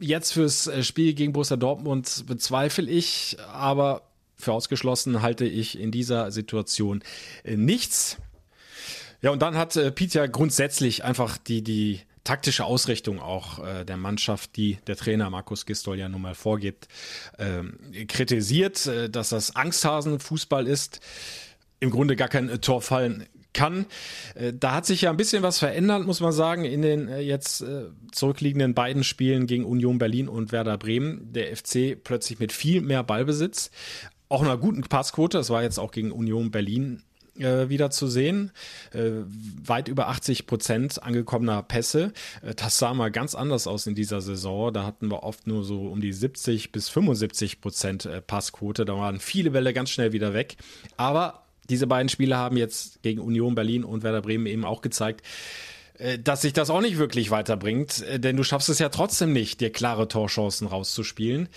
[0.00, 4.02] jetzt fürs äh, Spiel gegen Borussia Dortmund bezweifle ich, aber
[4.36, 7.04] für ausgeschlossen halte ich in dieser Situation
[7.44, 8.16] äh, nichts.
[9.20, 13.84] Ja, und dann hat äh, Pete ja grundsätzlich einfach die, die taktische Ausrichtung auch äh,
[13.84, 16.88] der Mannschaft, die der Trainer Markus Gistol ja nun mal vorgibt,
[17.38, 20.98] ähm, kritisiert, äh, dass das Angsthasenfußball ist.
[21.78, 23.86] Im Grunde gar kein Tor fallen kann.
[24.34, 27.20] Äh, da hat sich ja ein bisschen was verändert, muss man sagen, in den äh,
[27.20, 31.32] jetzt äh, zurückliegenden beiden Spielen gegen Union Berlin und Werder Bremen.
[31.32, 33.70] Der FC plötzlich mit viel mehr Ballbesitz,
[34.28, 35.38] auch einer guten Passquote.
[35.38, 37.02] Das war jetzt auch gegen Union Berlin
[37.34, 38.52] wieder zu sehen.
[38.92, 42.12] weit über 80 Prozent angekommener Pässe.
[42.56, 44.70] das sah mal ganz anders aus in dieser Saison.
[44.70, 48.84] Da hatten wir oft nur so um die 70 bis 75 Prozent Passquote.
[48.84, 50.56] Da waren viele Bälle ganz schnell wieder weg.
[50.98, 51.41] Aber
[51.72, 55.22] diese beiden Spiele haben jetzt gegen Union Berlin und Werder Bremen eben auch gezeigt,
[55.96, 59.32] äh, dass sich das auch nicht wirklich weiterbringt, äh, denn du schaffst es ja trotzdem
[59.32, 61.48] nicht, dir klare Torchancen rauszuspielen.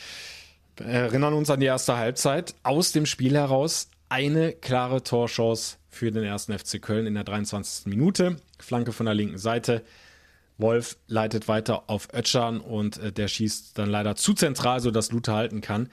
[0.78, 2.56] Erinnern uns an die erste Halbzeit.
[2.63, 7.88] Aus dem Spiel heraus eine klare Torchance für den ersten FC Köln in der 23.
[7.88, 8.38] Minute.
[8.60, 9.84] Flanke von der linken Seite.
[10.58, 15.34] Wolf leitet weiter auf Ötschan und äh, der schießt dann leider zu zentral, sodass Luther
[15.34, 15.89] halten kann.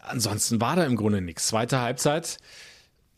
[0.00, 1.48] Ansonsten war da im Grunde nichts.
[1.48, 2.38] Zweite Halbzeit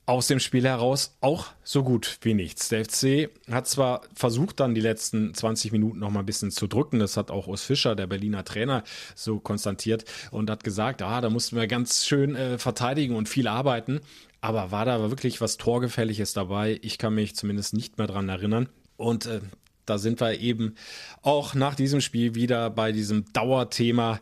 [0.07, 2.69] aus dem Spiel heraus auch so gut wie nichts.
[2.69, 6.67] Der FC hat zwar versucht, dann die letzten 20 Minuten noch mal ein bisschen zu
[6.67, 6.99] drücken.
[6.99, 11.31] Das hat auch Urs Fischer, der Berliner Trainer, so konstatiert und hat gesagt, ah, da
[11.31, 14.01] mussten wir ganz schön äh, verteidigen und viel arbeiten.
[14.43, 16.79] Aber war da wirklich was Torgefälliges dabei?
[16.83, 18.69] Ich kann mich zumindest nicht mehr dran erinnern.
[18.99, 19.41] Und äh,
[19.87, 20.75] da sind wir eben
[21.23, 24.21] auch nach diesem Spiel wieder bei diesem Dauerthema.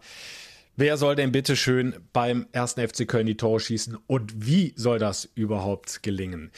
[0.77, 4.99] Wer soll denn bitte schön beim ersten FC Köln die Tore schießen und wie soll
[4.99, 6.51] das überhaupt gelingen?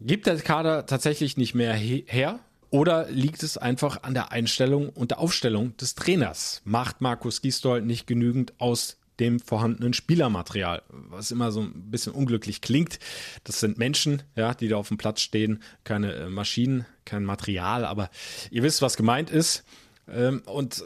[0.00, 2.40] Gibt der Kader tatsächlich nicht mehr her?
[2.70, 6.60] Oder liegt es einfach an der Einstellung und der Aufstellung des Trainers?
[6.64, 12.60] Macht Markus Gisdol nicht genügend aus dem vorhandenen Spielermaterial, was immer so ein bisschen unglücklich
[12.60, 12.98] klingt.
[13.44, 17.84] Das sind Menschen, ja, die da auf dem Platz stehen, keine äh, Maschinen, kein Material,
[17.84, 18.10] aber
[18.50, 19.64] ihr wisst, was gemeint ist.
[20.08, 20.84] Ähm, und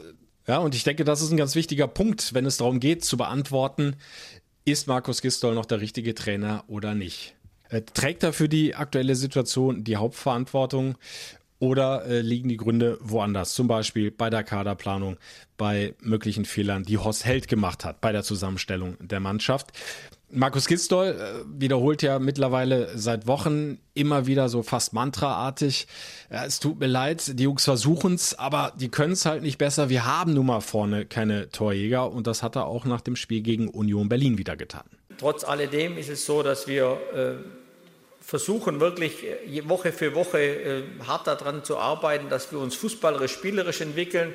[0.51, 3.15] ja, und ich denke, das ist ein ganz wichtiger Punkt, wenn es darum geht zu
[3.15, 3.95] beantworten,
[4.65, 7.35] ist Markus Gistol noch der richtige Trainer oder nicht?
[7.69, 10.97] Äh, trägt er für die aktuelle Situation die Hauptverantwortung
[11.59, 13.53] oder äh, liegen die Gründe woanders?
[13.53, 15.15] Zum Beispiel bei der Kaderplanung,
[15.55, 19.71] bei möglichen Fehlern, die Horst Held gemacht hat bei der Zusammenstellung der Mannschaft.
[20.33, 25.87] Markus Gistol äh, wiederholt ja mittlerweile seit Wochen immer wieder so fast mantraartig.
[26.29, 29.89] Es tut mir leid, die Jungs versuchen es, aber die können es halt nicht besser.
[29.89, 33.41] Wir haben nun mal vorne keine Torjäger und das hat er auch nach dem Spiel
[33.41, 34.83] gegen Union Berlin wieder getan.
[35.17, 37.33] Trotz alledem ist es so, dass wir äh,
[38.21, 43.33] versuchen wirklich äh, Woche für Woche äh, hart daran zu arbeiten, dass wir uns fußballerisch,
[43.33, 44.33] spielerisch entwickeln.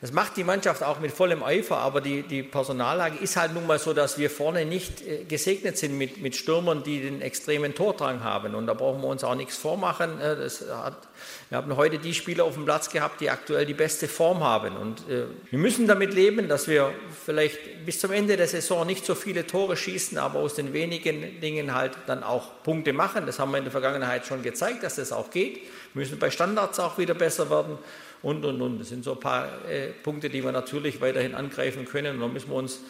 [0.00, 3.66] Das macht die Mannschaft auch mit vollem Eifer, aber die, die Personallage ist halt nun
[3.66, 7.74] mal so, dass wir vorne nicht äh, gesegnet sind mit, mit Stürmern, die den extremen
[7.74, 8.54] Tordrang haben.
[8.54, 10.20] Und da brauchen wir uns auch nichts vormachen.
[10.20, 10.98] Äh, hat,
[11.48, 14.76] wir haben heute die Spieler auf dem Platz gehabt, die aktuell die beste Form haben.
[14.76, 16.92] Und äh, wir müssen damit leben, dass wir
[17.24, 21.40] vielleicht bis zum Ende der Saison nicht so viele Tore schießen, aber aus den wenigen
[21.40, 23.26] Dingen halt dann auch Punkte machen.
[23.26, 25.56] Das haben wir in der Vergangenheit schon gezeigt, dass das auch geht.
[25.94, 27.78] Wir müssen bei Standards auch wieder besser werden
[28.22, 28.80] und, und, und.
[28.80, 32.16] Das sind so ein paar äh, Punkte, die wir natürlich weiterhin angreifen können.
[32.16, 32.80] Und dann müssen wir uns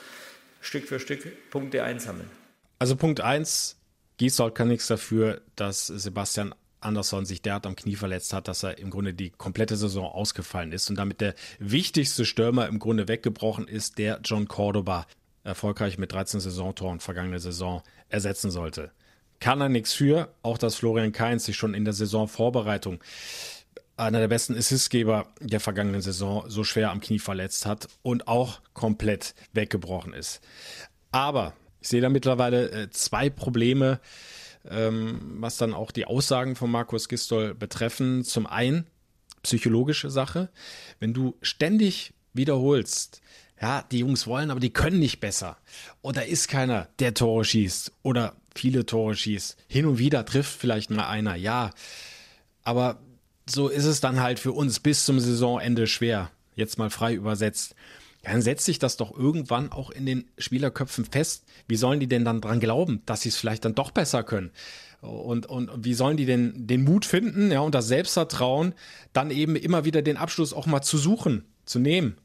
[0.60, 2.30] Stück für Stück Punkte einsammeln.
[2.78, 3.76] Also Punkt 1,
[4.18, 8.78] Gisdol kann nichts dafür, dass Sebastian Andersson sich derart am Knie verletzt hat, dass er
[8.78, 13.68] im Grunde die komplette Saison ausgefallen ist und damit der wichtigste Stürmer im Grunde weggebrochen
[13.68, 15.06] ist, der John Cordoba
[15.44, 18.90] erfolgreich mit 13 Saisontoren vergangene Saison ersetzen sollte.
[19.40, 23.00] Kann er nichts für, auch dass Florian Kainz sich schon in der Saisonvorbereitung
[23.96, 28.60] einer der besten Assistgeber der vergangenen Saison so schwer am Knie verletzt hat und auch
[28.74, 30.40] komplett weggebrochen ist.
[31.12, 34.00] Aber ich sehe da mittlerweile äh, zwei Probleme,
[34.70, 38.24] ähm, was dann auch die Aussagen von Markus Gistol betreffen.
[38.24, 38.86] Zum einen
[39.42, 40.50] psychologische Sache.
[40.98, 43.22] Wenn du ständig wiederholst,
[43.60, 45.56] ja, die Jungs wollen, aber die können nicht besser.
[46.02, 49.56] Oder ist keiner, der Tore schießt oder viele Tore schießt.
[49.68, 51.72] Hin und wieder trifft vielleicht mal einer, ja.
[52.62, 53.00] Aber
[53.48, 56.30] so ist es dann halt für uns bis zum Saisonende schwer.
[56.54, 57.74] Jetzt mal frei übersetzt.
[58.26, 61.44] Dann setzt sich das doch irgendwann auch in den Spielerköpfen fest.
[61.68, 64.50] Wie sollen die denn dann dran glauben, dass sie es vielleicht dann doch besser können?
[65.00, 68.74] Und, und wie sollen die denn den Mut finden, ja, und das Selbstvertrauen,
[69.12, 72.16] dann eben immer wieder den Abschluss auch mal zu suchen, zu nehmen?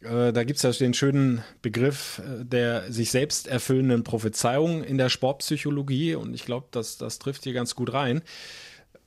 [0.00, 5.10] Äh, da gibt's ja den schönen Begriff äh, der sich selbst erfüllenden Prophezeiung in der
[5.10, 8.22] Sportpsychologie und ich glaube, das, das trifft hier ganz gut rein.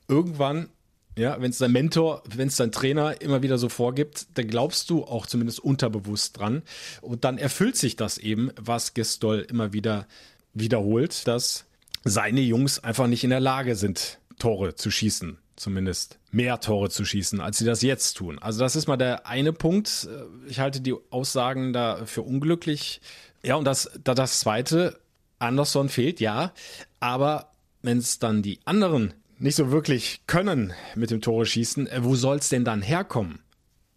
[0.06, 0.68] Irgendwann
[1.16, 4.90] ja, wenn es dein Mentor, wenn es dein Trainer immer wieder so vorgibt, dann glaubst
[4.90, 6.62] du auch zumindest unterbewusst dran.
[7.02, 10.06] Und dann erfüllt sich das eben, was Gestol immer wieder
[10.54, 11.66] wiederholt, dass
[12.04, 15.38] seine Jungs einfach nicht in der Lage sind, Tore zu schießen.
[15.56, 18.40] Zumindest mehr Tore zu schießen, als sie das jetzt tun.
[18.40, 20.08] Also das ist mal der eine Punkt.
[20.48, 23.00] Ich halte die Aussagen da für unglücklich.
[23.44, 24.98] Ja, und das, da das zweite,
[25.38, 26.52] Anderson fehlt, ja.
[26.98, 32.02] Aber wenn es dann die anderen nicht so wirklich können mit dem Tore schießen, äh,
[32.02, 33.40] wo soll es denn dann herkommen?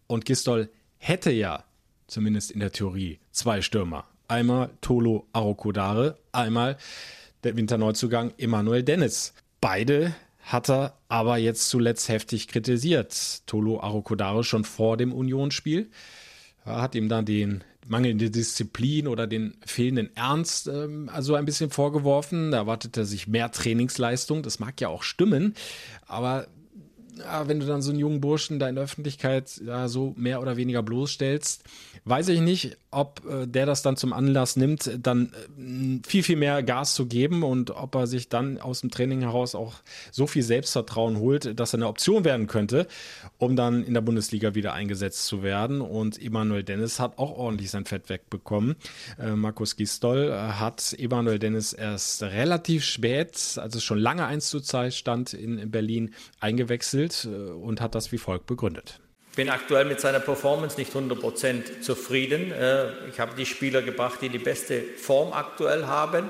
[0.06, 1.64] Und Gistol hätte ja,
[2.06, 4.06] zumindest in der Theorie, zwei Stürmer.
[4.28, 6.76] Einmal Tolo Arokodare, einmal
[7.44, 9.32] der Winterneuzugang Emanuel Dennis.
[9.62, 13.46] Beide hat er aber jetzt zuletzt heftig kritisiert.
[13.46, 15.90] Tolo Arokodare schon vor dem Unionsspiel.
[16.66, 22.50] Hat ihm dann den mangelnde Disziplin oder den fehlenden Ernst ähm, also ein bisschen vorgeworfen.
[22.50, 24.42] Da erwartet er sich mehr Trainingsleistung.
[24.42, 25.54] Das mag ja auch stimmen,
[26.06, 26.46] aber
[27.18, 30.40] ja, wenn du dann so einen jungen Burschen da in der Öffentlichkeit ja, so mehr
[30.40, 31.64] oder weniger bloßstellst,
[32.04, 36.36] weiß ich nicht, ob äh, der das dann zum Anlass nimmt, dann äh, viel, viel
[36.36, 39.74] mehr Gas zu geben und ob er sich dann aus dem Training heraus auch
[40.10, 42.86] so viel Selbstvertrauen holt, dass er eine Option werden könnte,
[43.36, 45.80] um dann in der Bundesliga wieder eingesetzt zu werden.
[45.80, 48.76] Und Emanuel Dennis hat auch ordentlich sein Fett wegbekommen.
[49.18, 54.48] Äh, Markus Gistol äh, hat Emanuel Dennis erst relativ spät, als es schon lange 1
[54.48, 59.00] zu 2 stand in, in Berlin, eingewechselt äh, und hat das wie folgt begründet
[59.36, 62.50] bin aktuell mit seiner Performance nicht 100% zufrieden.
[62.50, 66.28] Äh, ich habe die Spieler gebracht, die die beste Form aktuell haben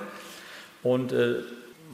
[0.83, 1.37] und äh,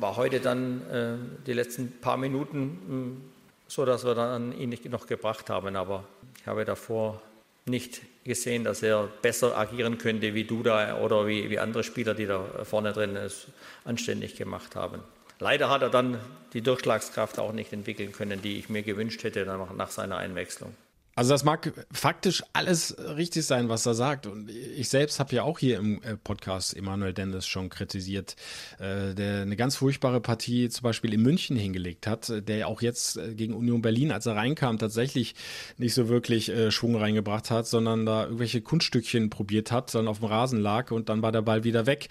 [0.01, 3.23] war heute dann die letzten paar Minuten
[3.69, 5.77] so, dass wir dann ihn nicht noch gebracht haben.
[5.77, 6.03] Aber
[6.41, 7.23] ich habe davor
[7.67, 12.27] nicht gesehen, dass er besser agieren könnte wie Duda oder wie, wie andere Spieler, die
[12.27, 13.47] da vorne drin es
[13.85, 15.01] anständig gemacht haben.
[15.45, 16.19] Leider hat er dann
[16.55, 20.75] die Durchschlagskraft auch nicht entwickeln können, die ich mir gewünscht hätte nach seiner Einwechslung.
[21.17, 24.27] Also das mag faktisch alles richtig sein, was er sagt.
[24.27, 28.35] Und ich selbst habe ja auch hier im äh, Podcast Emanuel Dennis schon kritisiert,
[28.81, 33.17] äh, der eine ganz furchtbare Partie zum Beispiel in München hingelegt hat, der auch jetzt
[33.17, 35.37] äh, gegen Union Berlin, als er reinkam, tatsächlich
[35.79, 40.27] nicht so wirklich Schwung reingebracht hat, sondern da irgendwelche Kunststückchen probiert hat, dann auf dem
[40.27, 42.09] Rasen lag und dann war der Ball wieder weg.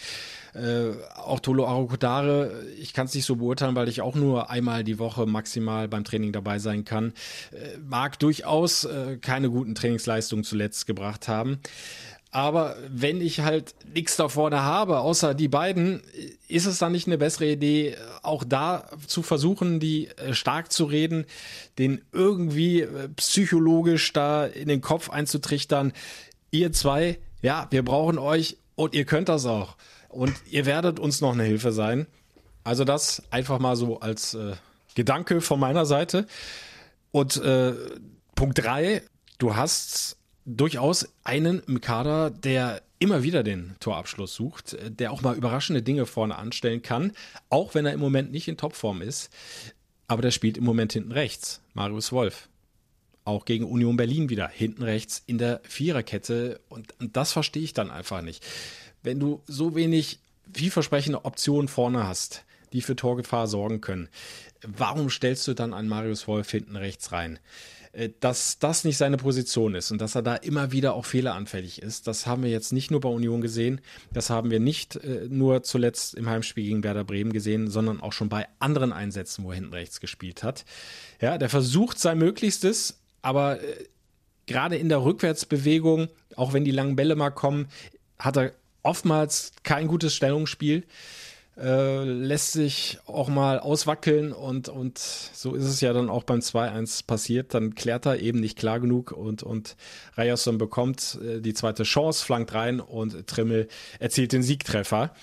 [1.16, 5.00] Auch Tolo Arokodare, ich kann es nicht so beurteilen, weil ich auch nur einmal die
[5.00, 7.14] Woche maximal beim Training dabei sein kann.
[7.84, 11.60] Mag durchaus äh, keine guten Trainingsleistungen zuletzt gebracht haben.
[12.34, 16.02] Aber wenn ich halt nichts da vorne habe, außer die beiden,
[16.48, 20.86] ist es dann nicht eine bessere Idee, auch da zu versuchen, die äh, stark zu
[20.86, 21.26] reden,
[21.78, 25.94] den irgendwie äh, psychologisch da in den Kopf einzutrichtern.
[26.50, 29.76] Ihr zwei, ja, wir brauchen euch und ihr könnt das auch.
[30.10, 32.08] Und ihr werdet uns noch eine Hilfe sein.
[32.64, 34.54] Also das einfach mal so als äh,
[34.96, 36.26] Gedanke von meiner Seite.
[37.12, 37.74] Und äh,
[38.36, 39.02] Punkt drei,
[39.38, 45.36] du hast durchaus einen im Kader, der immer wieder den Torabschluss sucht, der auch mal
[45.36, 47.12] überraschende Dinge vorne anstellen kann,
[47.50, 49.30] auch wenn er im Moment nicht in Topform ist.
[50.08, 52.50] Aber der spielt im Moment hinten rechts, Marius Wolf.
[53.26, 56.60] Auch gegen Union Berlin wieder, hinten rechts in der Viererkette.
[56.70, 58.46] Und, und das verstehe ich dann einfach nicht.
[59.02, 60.20] Wenn du so wenig
[60.54, 62.44] vielversprechende Optionen vorne hast,
[62.74, 64.10] die für Torgefahr sorgen können,
[64.62, 67.40] warum stellst du dann einen Marius Wolf hinten rechts rein?
[67.94, 71.82] Äh, dass das nicht seine Position ist und dass er da immer wieder auch fehleranfällig
[71.82, 75.28] ist, das haben wir jetzt nicht nur bei Union gesehen, das haben wir nicht äh,
[75.30, 79.52] nur zuletzt im Heimspiel gegen Werder Bremen gesehen, sondern auch schon bei anderen Einsätzen, wo
[79.52, 80.66] er hinten rechts gespielt hat.
[81.22, 83.86] Ja, der versucht sein Möglichstes, aber äh,
[84.48, 87.68] gerade in der Rückwärtsbewegung, auch wenn die langen Bälle mal kommen,
[88.18, 90.84] hat er oftmals kein gutes Stellungsspiel
[91.58, 96.40] äh, lässt sich auch mal auswackeln und, und so ist es ja dann auch beim
[96.40, 97.54] 2-1 passiert.
[97.54, 99.76] Dann klärt er eben nicht klar genug und, und
[100.18, 103.68] Ryerson bekommt äh, die zweite Chance, flankt rein und Trimmel
[104.00, 105.14] erzielt den Siegtreffer.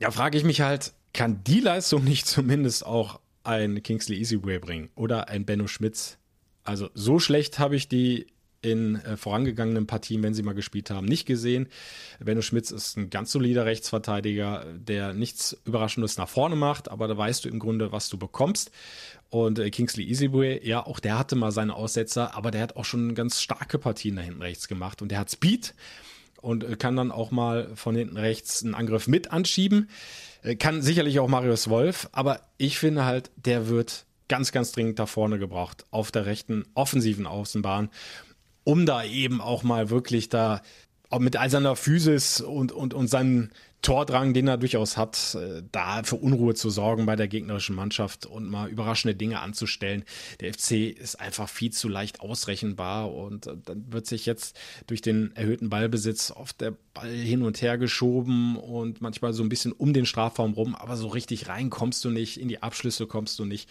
[0.00, 4.90] Ja, frage ich mich halt, kann die Leistung nicht zumindest auch ein Kingsley Easyway bringen
[4.94, 6.18] oder ein Benno Schmitz?
[6.64, 8.26] Also so schlecht habe ich die
[8.60, 11.68] in äh, vorangegangenen Partien, wenn sie mal gespielt haben, nicht gesehen.
[12.18, 17.16] Benno Schmitz ist ein ganz solider Rechtsverteidiger, der nichts Überraschendes nach vorne macht, aber da
[17.16, 18.70] weißt du im Grunde, was du bekommst.
[19.30, 22.84] Und äh, Kingsley Easyway, ja, auch der hatte mal seine Aussetzer, aber der hat auch
[22.84, 25.74] schon ganz starke Partien da hinten rechts gemacht und der hat Speed
[26.40, 29.88] und äh, kann dann auch mal von hinten rechts einen Angriff mit anschieben.
[30.42, 34.98] Äh, kann sicherlich auch Marius Wolf, aber ich finde halt, der wird ganz, ganz dringend
[34.98, 37.90] da vorne gebraucht auf der rechten offensiven Außenbahn
[38.68, 40.60] um da eben auch mal wirklich da
[41.08, 43.48] auch mit all seiner Physis und, und, und seinem
[43.80, 48.26] Tordrang, den er durchaus hat, äh, da für Unruhe zu sorgen bei der gegnerischen Mannschaft
[48.26, 50.04] und mal überraschende Dinge anzustellen.
[50.40, 55.00] Der FC ist einfach viel zu leicht ausrechenbar und äh, dann wird sich jetzt durch
[55.00, 59.72] den erhöhten Ballbesitz oft der Ball hin und her geschoben und manchmal so ein bisschen
[59.72, 63.38] um den Strafraum rum, aber so richtig rein kommst du nicht, in die Abschlüsse kommst
[63.38, 63.70] du nicht.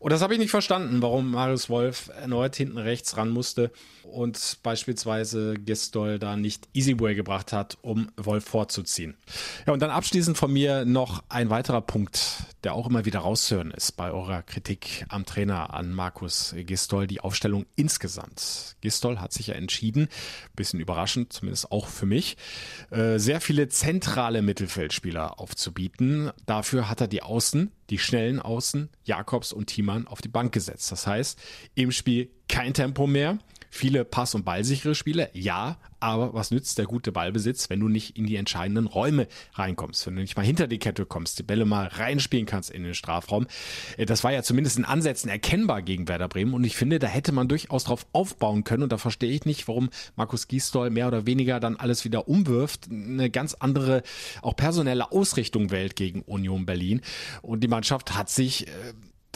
[0.00, 3.70] Und das habe ich nicht verstanden, warum Marius Wolf erneut hinten rechts ran musste
[4.04, 9.16] und beispielsweise Gistol da nicht Easyway gebracht hat, um Wolf vorzuziehen.
[9.66, 13.70] Ja, und dann abschließend von mir noch ein weiterer Punkt, der auch immer wieder rauszuhören
[13.70, 18.76] ist bei eurer Kritik am Trainer an Markus Gistol, die Aufstellung insgesamt.
[18.80, 20.08] Gistol hat sich ja entschieden,
[20.54, 22.36] bisschen überraschend, zumindest auch für mich,
[22.90, 26.30] äh, sehr viele zentrale Mittelfeldspieler aufzubieten.
[26.46, 30.90] Dafür hat er die Außen, die schnellen Außen, Jakobs und Thiemann auf die Bank gesetzt.
[30.92, 31.38] Das heißt,
[31.74, 33.38] im Spiel kein Tempo mehr,
[33.74, 38.16] viele Pass- und ballsichere Spiele, ja, aber was nützt der gute Ballbesitz, wenn du nicht
[38.16, 41.64] in die entscheidenden Räume reinkommst, wenn du nicht mal hinter die Kette kommst, die Bälle
[41.64, 43.46] mal reinspielen kannst in den Strafraum.
[43.96, 47.08] Äh, das war ja zumindest in Ansätzen erkennbar gegen Werder Bremen und ich finde, da
[47.08, 51.08] hätte man durchaus drauf aufbauen können und da verstehe ich nicht, warum Markus Gisdol mehr
[51.08, 54.02] oder weniger dann alles wieder umwirft, eine ganz andere,
[54.42, 57.00] auch personelle Ausrichtung wählt gegen Union Berlin
[57.42, 58.70] und die Mannschaft hat sich äh,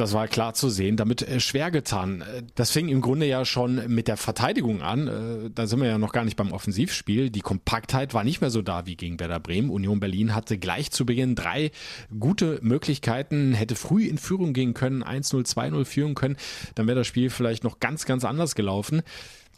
[0.00, 2.22] das war klar zu sehen, damit äh, schwer getan.
[2.22, 5.08] Äh, das fing im Grunde ja schon mit der Verteidigung an.
[5.08, 7.30] Äh, da sind wir ja noch gar nicht beim Offensivspiel.
[7.30, 9.70] Die Kompaktheit war nicht mehr so da wie gegen Werder Bremen.
[9.70, 11.70] Union Berlin hatte gleich zu Beginn drei
[12.18, 16.36] gute Möglichkeiten, hätte früh in Führung gehen können, 1-0, 2-0 führen können.
[16.74, 19.02] Dann wäre das Spiel vielleicht noch ganz, ganz anders gelaufen.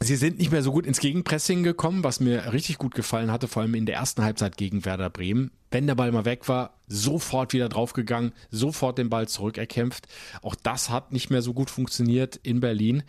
[0.03, 3.48] Sie sind nicht mehr so gut ins Gegenpressing gekommen, was mir richtig gut gefallen hatte,
[3.48, 5.50] vor allem in der ersten Halbzeit gegen Werder Bremen.
[5.70, 10.09] Wenn der Ball mal weg war, sofort wieder draufgegangen, sofort den Ball zurückerkämpft.
[10.42, 13.04] Auch das hat nicht mehr so gut funktioniert in Berlin.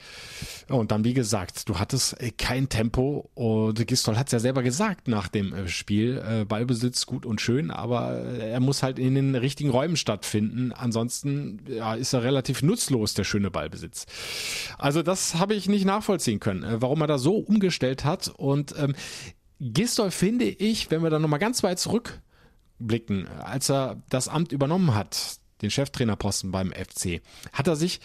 [0.70, 4.62] Und dann, wie gesagt, du hattest äh, kein Tempo und Gistol hat es ja selber
[4.62, 6.22] gesagt nach dem äh, Spiel.
[6.24, 10.72] Äh, Ballbesitz gut und schön, aber er muss halt in den richtigen Räumen stattfinden.
[10.72, 14.06] Ansonsten ja, ist er relativ nutzlos, der schöne Ballbesitz.
[14.78, 18.28] Also das habe ich nicht nachvollziehen können, warum er da so umgestellt hat.
[18.28, 18.94] Und ähm,
[19.60, 22.22] Gistol finde ich, wenn wir dann nochmal ganz weit zurück
[22.88, 27.22] blicken, als er das Amt übernommen hat, den Cheftrainerposten beim FC,
[27.54, 28.00] hat er sich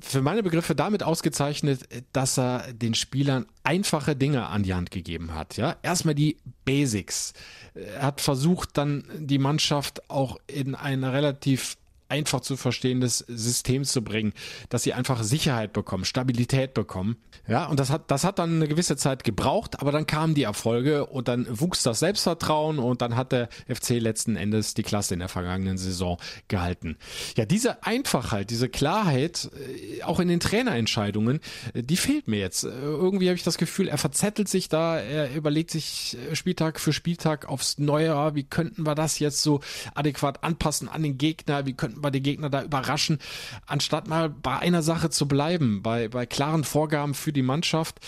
[0.00, 5.34] für meine Begriffe damit ausgezeichnet, dass er den Spielern einfache Dinge an die Hand gegeben
[5.34, 5.56] hat.
[5.56, 7.32] Ja, erstmal die Basics.
[7.74, 11.76] Er hat versucht, dann die Mannschaft auch in eine relativ
[12.08, 14.32] einfach zu verstehendes System zu bringen,
[14.68, 17.16] dass sie einfach Sicherheit bekommen, Stabilität bekommen.
[17.46, 20.42] Ja, und das hat, das hat dann eine gewisse Zeit gebraucht, aber dann kamen die
[20.42, 25.14] Erfolge und dann wuchs das Selbstvertrauen und dann hat der FC letzten Endes die Klasse
[25.14, 26.18] in der vergangenen Saison
[26.48, 26.96] gehalten.
[27.36, 31.40] Ja, diese Einfachheit, diese Klarheit, äh, auch in den Trainerentscheidungen,
[31.74, 32.64] äh, die fehlt mir jetzt.
[32.64, 36.92] Äh, irgendwie habe ich das Gefühl, er verzettelt sich da, er überlegt sich Spieltag für
[36.92, 39.60] Spieltag aufs Neue, ah, wie könnten wir das jetzt so
[39.94, 43.18] adäquat anpassen an den Gegner, wie könnten wir den Gegner da überraschen,
[43.66, 48.00] anstatt mal bei einer Sache zu bleiben, bei, bei klaren Vorgaben für die Mannschaft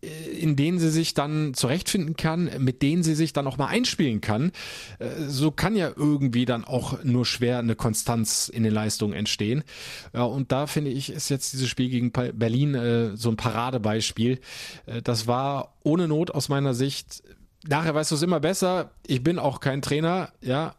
[0.00, 4.20] in denen sie sich dann zurechtfinden kann, mit denen sie sich dann auch mal einspielen
[4.20, 4.52] kann.
[5.00, 9.64] Äh, so kann ja irgendwie dann auch nur schwer eine Konstanz in den Leistungen entstehen.
[10.12, 14.40] Und da finde ich, ist jetzt dieses Spiel gegen Berlin äh, so ein Paradebeispiel.
[14.86, 17.24] Äh, das war ohne Not aus meiner Sicht.
[17.66, 18.92] Nachher weißt du es immer besser.
[19.04, 20.76] Ich bin auch kein Trainer, ja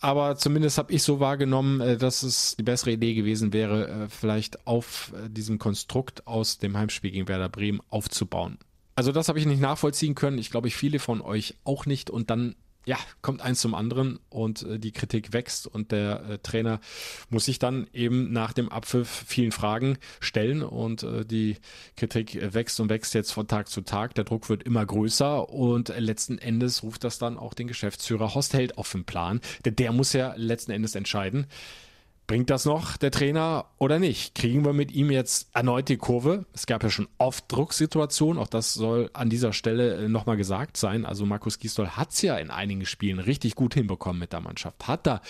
[0.00, 4.08] aber zumindest habe ich so wahrgenommen, äh, dass es die bessere Idee gewesen wäre, äh,
[4.08, 8.58] vielleicht auf äh, diesem Konstrukt aus dem Heimspiel gegen Werder Bremen aufzubauen.
[8.94, 10.38] Also das habe ich nicht nachvollziehen können.
[10.38, 12.08] Ich glaube, ich viele von euch auch nicht.
[12.08, 16.38] Und dann ja, kommt eins zum anderen und äh, die Kritik wächst und der äh,
[16.38, 16.80] Trainer
[17.28, 21.56] muss sich dann eben nach dem Abpfiff vielen Fragen stellen und äh, die
[21.96, 24.14] Kritik wächst und wächst jetzt von Tag zu Tag.
[24.14, 28.54] Der Druck wird immer größer und letzten Endes ruft das dann auch den Geschäftsführer Horst
[28.54, 31.48] Held auf den Plan, denn der muss ja letzten Endes entscheiden,
[32.26, 34.34] Bringt das noch der Trainer oder nicht?
[34.34, 36.44] Kriegen wir mit ihm jetzt erneut die Kurve?
[36.52, 40.76] Es gab ja schon oft Drucksituationen, auch das soll an dieser Stelle äh, nochmal gesagt
[40.76, 41.06] sein.
[41.06, 44.88] Also Markus Gisdol hat es ja in einigen Spielen richtig gut hinbekommen mit der Mannschaft,
[44.88, 45.20] hat da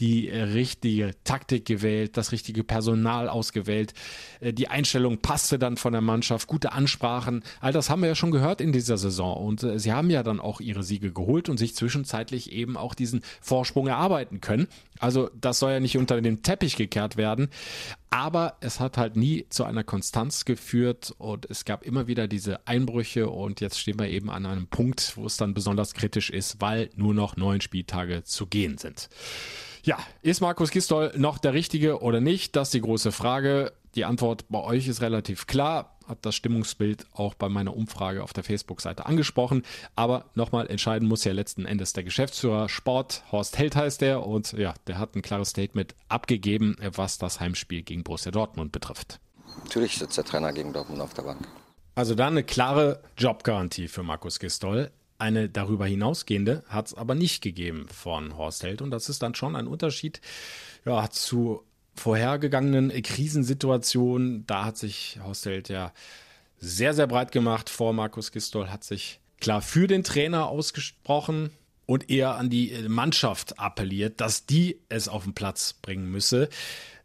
[0.00, 3.92] die äh, richtige Taktik gewählt, das richtige Personal ausgewählt,
[4.40, 8.14] äh, die Einstellung passte dann von der Mannschaft, gute Ansprachen, all das haben wir ja
[8.14, 11.58] schon gehört in dieser Saison und sie haben ja dann auch ihre Siege geholt und
[11.58, 14.68] sich zwischenzeitlich eben auch diesen Vorsprung erarbeiten können.
[14.98, 17.48] Also das soll ja nicht unter den Teppich gekehrt werden.
[18.10, 22.66] Aber es hat halt nie zu einer Konstanz geführt und es gab immer wieder diese
[22.66, 26.60] Einbrüche und jetzt stehen wir eben an einem Punkt, wo es dann besonders kritisch ist,
[26.60, 29.08] weil nur noch neun Spieltage zu gehen sind.
[29.86, 32.56] Ja, ist Markus Gistol noch der Richtige oder nicht?
[32.56, 33.72] Das ist die große Frage.
[33.94, 35.96] Die Antwort bei euch ist relativ klar.
[36.08, 39.62] Hat das Stimmungsbild auch bei meiner Umfrage auf der Facebook-Seite angesprochen.
[39.94, 43.22] Aber nochmal entscheiden muss ja letzten Endes der Geschäftsführer Sport.
[43.30, 44.26] Horst Held heißt der.
[44.26, 49.20] Und ja, der hat ein klares Statement abgegeben, was das Heimspiel gegen Borussia Dortmund betrifft.
[49.62, 51.46] Natürlich sitzt der Trainer gegen Dortmund auf der Bank.
[51.94, 54.90] Also dann eine klare Jobgarantie für Markus Gistol.
[55.18, 58.82] Eine darüber hinausgehende hat es aber nicht gegeben von Horst Held.
[58.82, 60.20] Und das ist dann schon ein Unterschied
[60.84, 61.64] ja, zu
[61.94, 65.92] vorhergegangenen Krisensituationen, da hat sich Hosselt ja
[66.58, 71.50] sehr, sehr breit gemacht vor Markus Gistol, hat sich klar für den Trainer ausgesprochen
[71.86, 76.48] und eher an die Mannschaft appelliert, dass die es auf den Platz bringen müsse.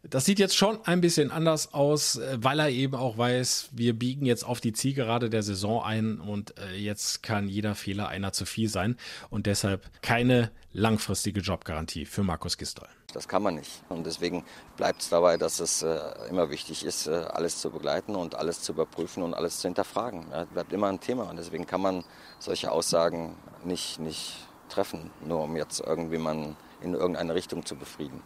[0.04, 3.96] Das sieht jetzt schon ein bisschen anders aus, äh, weil er eben auch weiß, wir
[3.96, 8.32] biegen jetzt auf die Zielgerade der Saison ein und äh, jetzt kann jeder Fehler einer
[8.32, 8.96] zu viel sein
[9.30, 12.88] und deshalb keine langfristige Jobgarantie für Markus Gistol.
[13.12, 13.84] Das kann man nicht.
[13.90, 14.44] Und deswegen
[14.76, 18.72] bleibt es dabei, dass es äh, immer wichtig ist, alles zu begleiten und alles zu
[18.72, 20.26] überprüfen und alles zu hinterfragen.
[20.30, 21.30] Das bleibt immer ein Thema.
[21.30, 22.04] Und deswegen kann man
[22.38, 28.22] solche Aussagen nicht, nicht treffen, nur um jetzt irgendwie mal in irgendeine Richtung zu befrieden.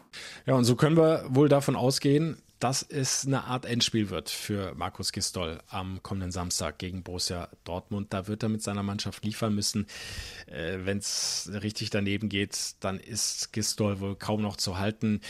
[0.47, 4.75] Ja, und so können wir wohl davon ausgehen, dass es eine Art Endspiel wird für
[4.75, 8.13] Markus Gistol am kommenden Samstag gegen Borussia Dortmund.
[8.15, 9.87] Da wird er mit seiner Mannschaft liefern müssen.
[10.47, 15.21] Äh, Wenn es richtig daneben geht, dann ist Gistol wohl kaum noch zu halten.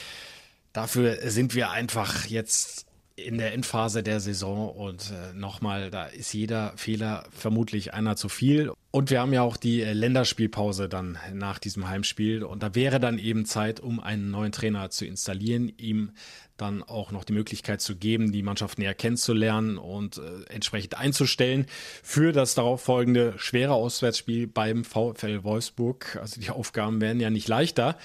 [0.73, 6.35] Dafür sind wir einfach jetzt in der Endphase der Saison und äh, nochmal, da ist
[6.35, 8.73] jeder Fehler vermutlich einer zu viel.
[8.97, 12.99] Und wir haben ja auch die äh, Länderspielpause dann nach diesem Heimspiel und da wäre
[12.99, 16.13] dann eben Zeit, um einen neuen Trainer zu installieren, ihm
[16.57, 21.67] dann auch noch die Möglichkeit zu geben, die Mannschaft näher kennenzulernen und äh, entsprechend einzustellen
[22.03, 26.17] für das darauffolgende schwere Auswärtsspiel beim VfL Wolfsburg.
[26.19, 27.99] Also die Aufgaben werden ja nicht leichter.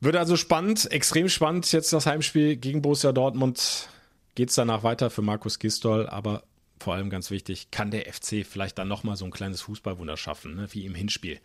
[0.00, 3.88] Wird also spannend, extrem spannend jetzt das Heimspiel gegen Borussia Dortmund
[4.34, 6.42] geht es danach weiter für Markus Gistol, aber
[6.80, 10.54] vor allem ganz wichtig, kann der FC vielleicht dann nochmal so ein kleines Fußballwunder schaffen,
[10.54, 11.40] ne, wie im Hinspiel.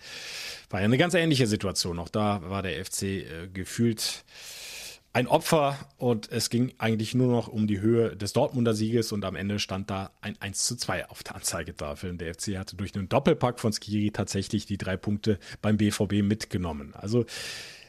[0.69, 1.99] War ja eine ganz ähnliche Situation.
[1.99, 4.23] Auch da war der FC äh, gefühlt
[5.15, 9.23] ein Opfer und es ging eigentlich nur noch um die Höhe des Dortmunder Sieges und
[9.25, 12.09] am Ende stand da ein 1 zu 2 auf der Anzeigetafel.
[12.09, 16.23] Und der FC hatte durch einen Doppelpack von Skiri tatsächlich die drei Punkte beim BVB
[16.23, 16.95] mitgenommen.
[16.95, 17.25] Also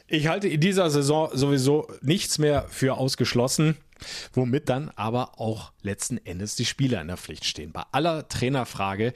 [0.07, 3.75] Ich halte in dieser Saison sowieso nichts mehr für ausgeschlossen,
[4.33, 7.71] womit dann aber auch letzten Endes die Spieler in der Pflicht stehen.
[7.71, 9.13] Bei aller Trainerfrage,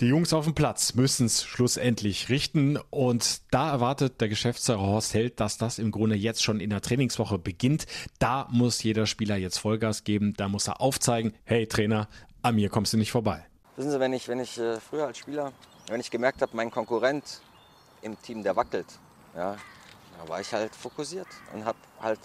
[0.00, 5.14] die Jungs auf dem Platz müssen es schlussendlich richten und da erwartet der Geschäftsführer Horst
[5.14, 7.86] Held, dass das im Grunde jetzt schon in der Trainingswoche beginnt.
[8.18, 12.08] Da muss jeder Spieler jetzt Vollgas geben, da muss er aufzeigen, hey Trainer,
[12.42, 13.46] an mir kommst du nicht vorbei.
[13.76, 15.52] Wissen Sie, wenn ich, wenn ich äh, früher als Spieler,
[15.86, 17.42] wenn ich gemerkt habe, mein Konkurrent
[18.02, 18.86] im Team, der wackelt,
[19.36, 19.56] ja,
[20.18, 22.20] da war ich halt fokussiert und habe halt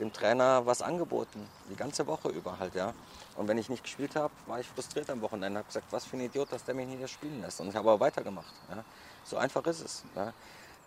[0.00, 2.92] dem Trainer was angeboten, die ganze Woche über halt, ja.
[3.36, 5.58] Und wenn ich nicht gespielt habe, war ich frustriert am Wochenende.
[5.58, 7.60] Habe gesagt, was für ein Idiot, dass der mich nicht spielen lässt.
[7.60, 8.52] Und ich habe aber weitergemacht.
[8.70, 8.84] Ja.
[9.24, 10.04] So einfach ist es.
[10.14, 10.32] Ja.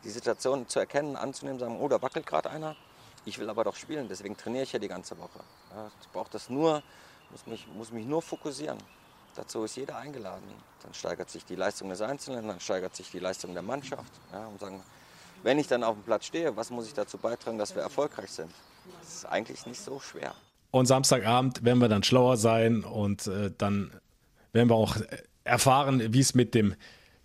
[0.03, 2.75] Die Situation zu erkennen, anzunehmen, sagen, oh, da wackelt gerade einer.
[3.25, 5.39] Ich will aber doch spielen, deswegen trainiere ich ja die ganze Woche.
[5.75, 5.91] Ja.
[6.01, 6.81] Ich brauche das nur,
[7.31, 8.77] muss mich, muss mich nur fokussieren.
[9.35, 10.49] Dazu ist jeder eingeladen.
[10.83, 14.11] Dann steigert sich die Leistung des Einzelnen, dann steigert sich die Leistung der Mannschaft.
[14.31, 14.81] Ja, und sagen,
[15.43, 18.31] wenn ich dann auf dem Platz stehe, was muss ich dazu beitragen, dass wir erfolgreich
[18.31, 18.51] sind?
[18.99, 20.33] Das ist eigentlich nicht so schwer.
[20.71, 23.91] Und Samstagabend werden wir dann schlauer sein und äh, dann
[24.51, 24.95] werden wir auch
[25.43, 26.75] erfahren, wie es mit dem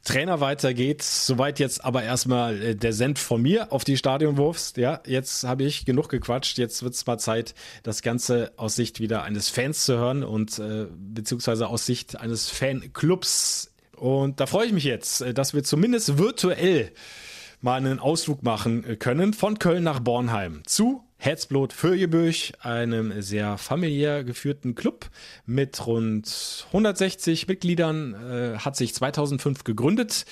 [0.04, 1.02] Trainer weitergeht.
[1.02, 4.74] Soweit jetzt aber erstmal äh, der Send von mir auf die Stadionwurfs.
[4.76, 6.58] Ja, jetzt habe ich genug gequatscht.
[6.58, 10.58] Jetzt wird es mal Zeit, das Ganze aus Sicht wieder eines Fans zu hören und
[10.58, 13.72] äh, beziehungsweise aus Sicht eines Fanclubs.
[13.96, 16.92] Und da freue ich mich jetzt, äh, dass wir zumindest virtuell
[17.62, 24.24] mal einen Ausflug machen können von Köln nach Bornheim zu Herzblut Fürjebüch, einem sehr familiär
[24.24, 25.08] geführten Club
[25.46, 30.26] mit rund 160 Mitgliedern, äh, hat sich 2005 gegründet.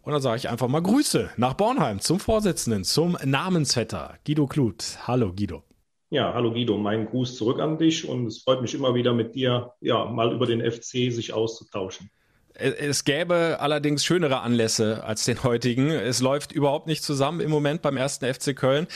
[0.00, 4.96] Und dann sage ich einfach mal Grüße nach Bornheim zum Vorsitzenden, zum Namensvetter Guido Kluth.
[5.06, 5.64] Hallo Guido.
[6.08, 9.34] Ja, hallo Guido, mein Gruß zurück an dich und es freut mich immer wieder mit
[9.34, 12.10] dir, ja, mal über den FC sich auszutauschen.
[12.54, 15.90] Es gäbe allerdings schönere Anlässe als den heutigen.
[15.90, 18.86] Es läuft überhaupt nicht zusammen im Moment beim ersten FC Köln.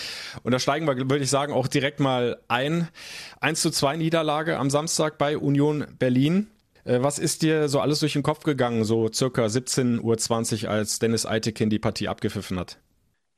[0.42, 2.88] Und da steigen wir, würde ich sagen, auch direkt mal ein.
[3.40, 6.48] 1 zu 2 Niederlage am Samstag bei Union Berlin.
[6.84, 10.98] Äh, was ist dir so alles durch den Kopf gegangen, so circa 17.20 Uhr, als
[10.98, 12.78] Dennis Eitekin die Partie abgepfiffen hat?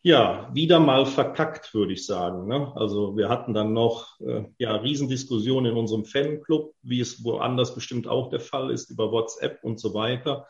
[0.03, 2.47] Ja, wieder mal verkackt, würde ich sagen.
[2.47, 2.73] Ne?
[2.77, 8.07] Also wir hatten dann noch äh, ja, Riesendiskussionen in unserem Fanclub, wie es woanders bestimmt
[8.07, 10.47] auch der Fall ist, über WhatsApp und so weiter.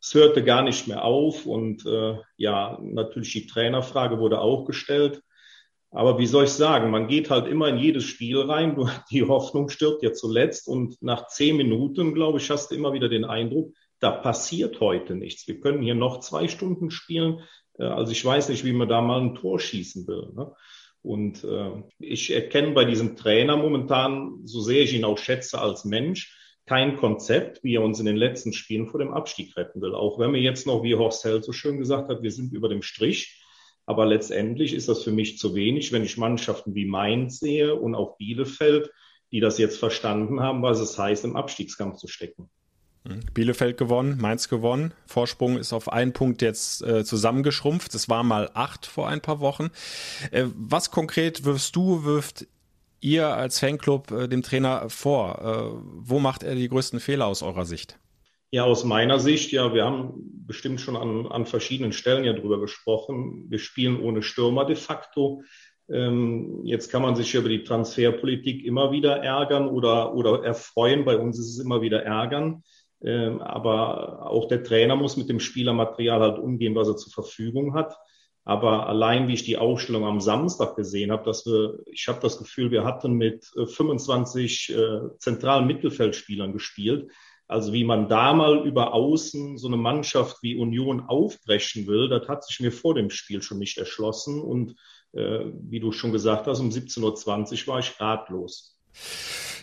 [0.00, 5.22] Es hörte gar nicht mehr auf und äh, ja, natürlich die Trainerfrage wurde auch gestellt.
[5.90, 8.76] Aber wie soll ich sagen, man geht halt immer in jedes Spiel rein.
[9.10, 13.08] Die Hoffnung stirbt ja zuletzt und nach zehn Minuten, glaube ich, hast du immer wieder
[13.08, 15.46] den Eindruck, da passiert heute nichts.
[15.46, 17.40] Wir können hier noch zwei Stunden spielen.
[17.78, 20.32] Äh, also ich weiß nicht, wie man da mal ein Tor schießen will.
[20.34, 20.52] Ne?
[21.02, 25.84] Und äh, ich erkenne bei diesem Trainer momentan, so sehr ich ihn auch schätze als
[25.84, 29.94] Mensch, kein Konzept, wie er uns in den letzten Spielen vor dem Abstieg retten will.
[29.94, 32.68] Auch wenn wir jetzt noch, wie Horst Held so schön gesagt hat, wir sind über
[32.68, 33.42] dem Strich.
[33.84, 37.96] Aber letztendlich ist das für mich zu wenig, wenn ich Mannschaften wie Mainz sehe und
[37.96, 38.92] auch Bielefeld,
[39.32, 42.48] die das jetzt verstanden haben, was es heißt, im Abstiegskampf zu stecken.
[43.34, 44.94] Bielefeld gewonnen, Mainz gewonnen.
[45.06, 47.94] Vorsprung ist auf einen Punkt jetzt äh, zusammengeschrumpft.
[47.94, 49.70] Es war mal acht vor ein paar Wochen.
[50.30, 52.46] Äh, was konkret wirfst du, wirft
[53.00, 55.40] ihr als Fanclub äh, dem Trainer vor?
[55.42, 57.98] Äh, wo macht er die größten Fehler aus eurer Sicht?
[58.52, 60.12] Ja, aus meiner Sicht, ja, wir haben
[60.46, 63.46] bestimmt schon an, an verschiedenen Stellen ja drüber gesprochen.
[63.48, 65.42] Wir spielen ohne Stürmer de facto.
[65.88, 71.04] Ähm, jetzt kann man sich über die Transferpolitik immer wieder ärgern oder, oder erfreuen.
[71.04, 72.62] Bei uns ist es immer wieder ärgern.
[73.04, 77.74] Ähm, aber auch der Trainer muss mit dem Spielermaterial halt umgehen, was er zur Verfügung
[77.74, 77.96] hat.
[78.44, 82.38] Aber allein, wie ich die Aufstellung am Samstag gesehen habe, dass wir, ich habe das
[82.38, 87.10] Gefühl, wir hatten mit 25 äh, äh, zentralen Mittelfeldspielern gespielt.
[87.46, 92.26] Also wie man da mal über Außen so eine Mannschaft wie Union aufbrechen will, das
[92.26, 94.40] hat sich mir vor dem Spiel schon nicht erschlossen.
[94.40, 94.74] Und
[95.12, 98.78] äh, wie du schon gesagt hast, um 17.20 Uhr war ich ratlos.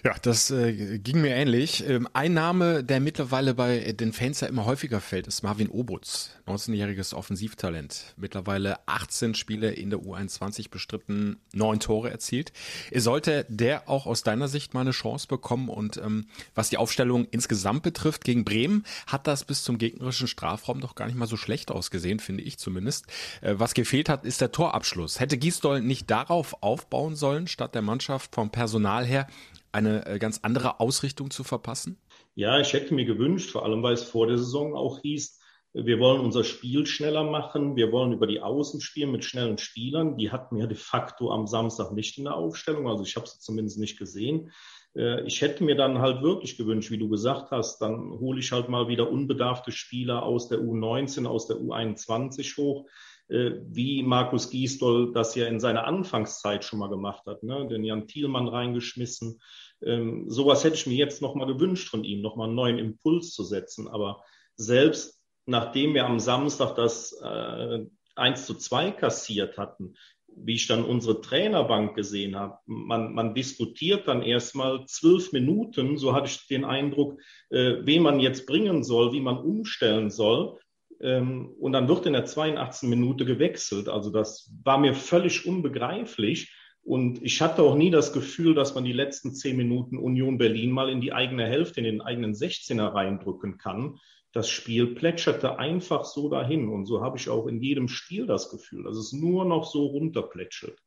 [0.04, 1.88] Ja, das äh, ging mir ähnlich.
[1.88, 6.32] Ähm, ein Name, der mittlerweile bei den Fans ja immer häufiger fällt, ist Marvin Obutz,
[6.48, 8.14] 19-jähriges Offensivtalent.
[8.16, 12.54] Mittlerweile 18 Spiele in der U21 bestritten, neun Tore erzielt.
[12.96, 15.68] Sollte der auch aus deiner Sicht mal eine Chance bekommen?
[15.68, 20.80] Und ähm, was die Aufstellung insgesamt betrifft gegen Bremen, hat das bis zum gegnerischen Strafraum
[20.80, 23.08] doch gar nicht mal so schlecht ausgesehen, finde ich zumindest.
[23.42, 25.20] Äh, was gefehlt hat, ist der Torabschluss.
[25.20, 29.28] Hätte Gisdol nicht darauf aufbauen sollen, statt der Mannschaft vom Personal her
[29.72, 31.98] eine äh, ganz andere Ausrichtung zu verpassen?
[32.36, 35.40] Ja, ich hätte mir gewünscht, vor allem weil es vor der Saison auch hieß,
[35.74, 40.18] wir wollen unser Spiel schneller machen, wir wollen über die Außen spielen mit schnellen Spielern.
[40.18, 43.40] Die hatten wir de facto am Samstag nicht in der Aufstellung, also ich habe sie
[43.40, 44.52] zumindest nicht gesehen.
[44.96, 48.52] Äh, ich hätte mir dann halt wirklich gewünscht, wie du gesagt hast, dann hole ich
[48.52, 52.90] halt mal wieder unbedarfte Spieler aus der U19, aus der U21 hoch
[53.30, 57.68] wie Markus Gisdol das ja in seiner Anfangszeit schon mal gemacht hat, ne?
[57.68, 59.40] den Jan Thielmann reingeschmissen.
[59.82, 62.80] Ähm, sowas hätte ich mir jetzt noch mal gewünscht von ihm, noch mal einen neuen
[62.80, 63.88] Impuls zu setzen.
[63.88, 64.24] Aber
[64.56, 65.20] selbst
[65.50, 69.96] nachdem wir am Samstag das äh, 1 zu 2 kassiert hatten,
[70.28, 76.14] wie ich dann unsere Trainerbank gesehen habe, man, man diskutiert dann erstmal zwölf Minuten, so
[76.14, 77.20] hatte ich den Eindruck,
[77.50, 80.60] äh, wen man jetzt bringen soll, wie man umstellen soll.
[81.02, 82.90] Ähm, und dann wird in der 82.
[82.90, 83.90] Minute gewechselt.
[83.90, 86.54] Also das war mir völlig unbegreiflich.
[86.82, 90.72] Und ich hatte auch nie das Gefühl, dass man die letzten zehn Minuten Union Berlin
[90.72, 94.00] mal in die eigene Hälfte, in den eigenen 16er reindrücken kann
[94.32, 96.70] das Spiel plätscherte einfach so dahin.
[96.70, 99.88] Und so habe ich auch in jedem Spiel das Gefühl, dass es nur noch so
[99.88, 100.78] runterplätschert.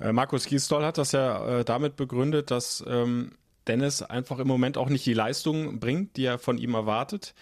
[0.00, 3.32] Äh, Markus Gisdol hat das ja äh, damit begründet, dass ähm,
[3.66, 7.34] Dennis einfach im Moment auch nicht die Leistung bringt, die er von ihm erwartet.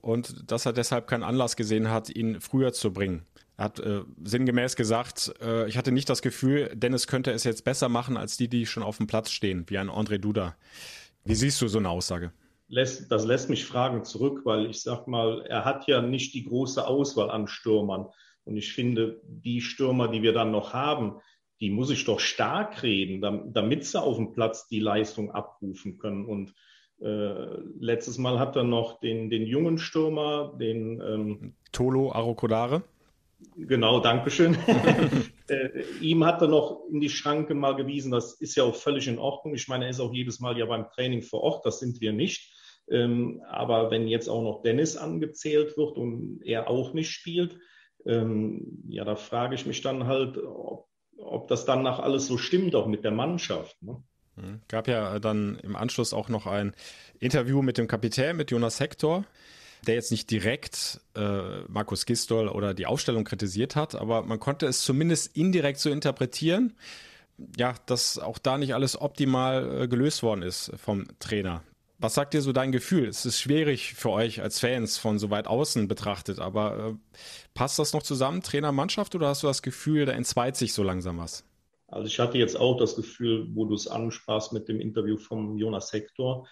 [0.00, 3.26] Und dass er deshalb keinen Anlass gesehen hat, ihn früher zu bringen.
[3.56, 7.64] Er hat äh, sinngemäß gesagt, äh, ich hatte nicht das Gefühl, Dennis könnte es jetzt
[7.64, 10.56] besser machen als die, die schon auf dem Platz stehen, wie ein André Duda.
[11.24, 12.32] Wie siehst du so eine Aussage?
[12.68, 16.44] lässt, das lässt mich Fragen zurück, weil ich sag mal, er hat ja nicht die
[16.44, 18.06] große Auswahl an Stürmern.
[18.44, 21.20] Und ich finde, die Stürmer, die wir dann noch haben,
[21.60, 23.20] die muss ich doch stark reden,
[23.52, 26.26] damit sie auf dem Platz die Leistung abrufen können.
[26.26, 26.54] Und
[27.00, 32.82] äh, letztes Mal hat er noch den, den jungen Stürmer, den ähm, Tolo Arokodare.
[33.56, 34.56] Genau, Dankeschön.
[35.48, 39.08] äh, ihm hat er noch in die Schranke mal gewiesen, das ist ja auch völlig
[39.08, 39.54] in Ordnung.
[39.54, 42.12] Ich meine, er ist auch jedes Mal ja beim Training vor Ort, das sind wir
[42.12, 42.52] nicht.
[42.88, 47.58] Ähm, aber wenn jetzt auch noch Dennis angezählt wird und er auch nicht spielt,
[48.06, 50.88] ähm, ja, da frage ich mich dann halt, ob,
[51.18, 53.82] ob das dann nach alles so stimmt, auch mit der Mannschaft.
[53.82, 54.02] Ne?
[54.36, 54.60] Mhm.
[54.68, 56.74] Gab ja dann im Anschluss auch noch ein
[57.18, 59.24] Interview mit dem Kapitän, mit Jonas Hector,
[59.86, 64.66] der jetzt nicht direkt äh, Markus Gistol oder die Aufstellung kritisiert hat, aber man konnte
[64.66, 66.74] es zumindest indirekt so interpretieren,
[67.56, 71.62] ja, dass auch da nicht alles optimal äh, gelöst worden ist vom Trainer.
[71.98, 73.08] Was sagt dir so dein Gefühl?
[73.08, 77.16] Es ist schwierig für euch als Fans von so weit außen betrachtet, aber äh,
[77.54, 80.82] passt das noch zusammen, Trainer, Mannschaft, oder hast du das Gefühl, da entzweit sich so
[80.82, 81.44] langsam was?
[81.88, 85.56] Also ich hatte jetzt auch das Gefühl, wo du es ansprachst mit dem Interview von
[85.56, 86.48] Jonas Hector,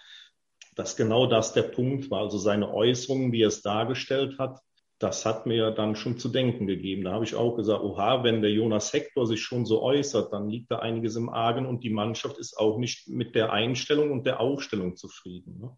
[0.75, 2.21] dass genau das der Punkt war.
[2.21, 4.59] Also seine Äußerungen, wie er es dargestellt hat,
[4.97, 7.03] das hat mir dann schon zu denken gegeben.
[7.03, 10.49] Da habe ich auch gesagt, oha, wenn der Jonas Hector sich schon so äußert, dann
[10.49, 14.25] liegt da einiges im Argen und die Mannschaft ist auch nicht mit der Einstellung und
[14.25, 15.59] der Aufstellung zufrieden.
[15.59, 15.75] Ne?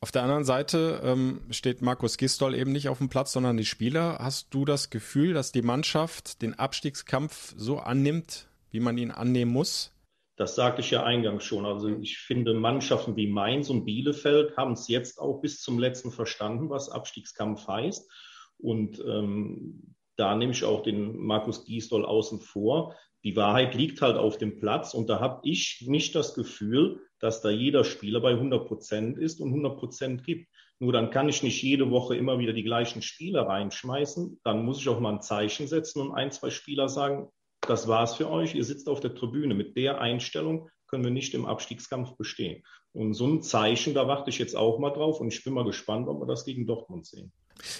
[0.00, 3.64] Auf der anderen Seite ähm, steht Markus Gistol eben nicht auf dem Platz, sondern die
[3.64, 4.18] Spieler.
[4.20, 9.52] Hast du das Gefühl, dass die Mannschaft den Abstiegskampf so annimmt, wie man ihn annehmen
[9.52, 9.92] muss?
[10.36, 11.64] Das sagte ich ja eingangs schon.
[11.64, 16.10] Also ich finde, Mannschaften wie Mainz und Bielefeld haben es jetzt auch bis zum letzten
[16.10, 18.10] verstanden, was Abstiegskampf heißt.
[18.58, 22.94] Und ähm, da nehme ich auch den Markus Giesdoll außen vor.
[23.24, 27.40] Die Wahrheit liegt halt auf dem Platz und da habe ich nicht das Gefühl, dass
[27.40, 30.48] da jeder Spieler bei 100 Prozent ist und 100 Prozent gibt.
[30.78, 34.40] Nur dann kann ich nicht jede Woche immer wieder die gleichen Spieler reinschmeißen.
[34.44, 37.30] Dann muss ich auch mal ein Zeichen setzen und ein, zwei Spieler sagen,
[37.66, 38.54] das war's für euch.
[38.54, 39.54] Ihr sitzt auf der Tribüne.
[39.54, 42.62] Mit der Einstellung können wir nicht im Abstiegskampf bestehen.
[42.92, 45.64] Und so ein Zeichen, da warte ich jetzt auch mal drauf und ich bin mal
[45.64, 47.32] gespannt, ob wir das gegen Dortmund sehen.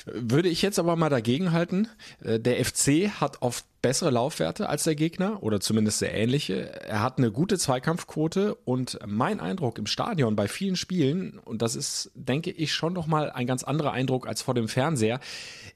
[0.07, 1.89] Würde ich jetzt aber mal dagegen halten.
[2.22, 6.72] Äh, der FC hat oft bessere Laufwerte als der Gegner oder zumindest sehr ähnliche.
[6.83, 11.77] Er hat eine gute Zweikampfquote und mein Eindruck im Stadion bei vielen Spielen, und das
[11.77, 15.20] ist, denke ich, schon nochmal ein ganz anderer Eindruck als vor dem Fernseher,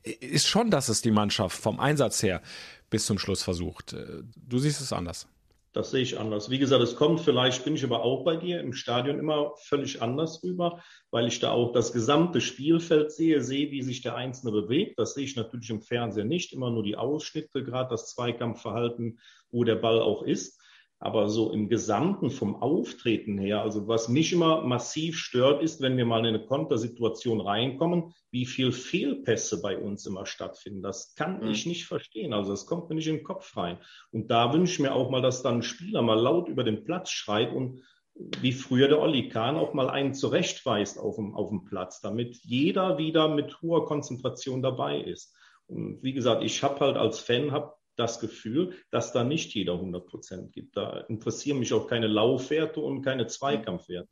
[0.03, 2.43] ist schon, dass es die Mannschaft vom Einsatz her
[2.89, 3.93] bis zum Schluss versucht.
[3.93, 5.29] Äh, du siehst es anders.
[5.73, 6.51] Das sehe ich anders.
[6.51, 10.03] Wie gesagt, es kommt vielleicht, bin ich aber auch bei dir im Stadion immer völlig
[10.03, 14.51] anders rüber, weil ich da auch das gesamte Spielfeld sehe, sehe, wie sich der Einzelne
[14.51, 14.99] bewegt.
[14.99, 19.21] Das sehe ich natürlich im Fernseher nicht, immer nur die Ausschnitte, gerade das Zweikampfverhalten,
[19.53, 20.60] wo der Ball auch ist.
[21.03, 25.97] Aber so im Gesamten vom Auftreten her, also was mich immer massiv stört, ist, wenn
[25.97, 30.83] wir mal in eine Kontersituation reinkommen, wie viel Fehlpässe bei uns immer stattfinden.
[30.83, 31.49] Das kann mhm.
[31.49, 32.35] ich nicht verstehen.
[32.35, 33.79] Also das kommt mir nicht in den Kopf rein.
[34.13, 36.85] Und da wünsche ich mir auch mal, dass dann ein Spieler mal laut über den
[36.85, 37.83] Platz schreit und
[38.15, 42.37] wie früher der Olli Kahn auch mal einen zurechtweist auf dem, auf dem Platz, damit
[42.43, 45.35] jeder wieder mit hoher Konzentration dabei ist.
[45.67, 49.75] Und wie gesagt, ich habe halt als Fan, habe das Gefühl, dass da nicht jeder
[49.75, 50.77] 100 Prozent gibt.
[50.77, 54.09] Da interessieren mich auch keine Laufwerte und keine Zweikampfwerte.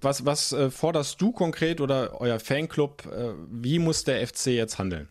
[0.00, 3.06] Was, was äh, forderst du konkret oder euer Fanclub?
[3.06, 5.08] Äh, wie muss der FC jetzt handeln?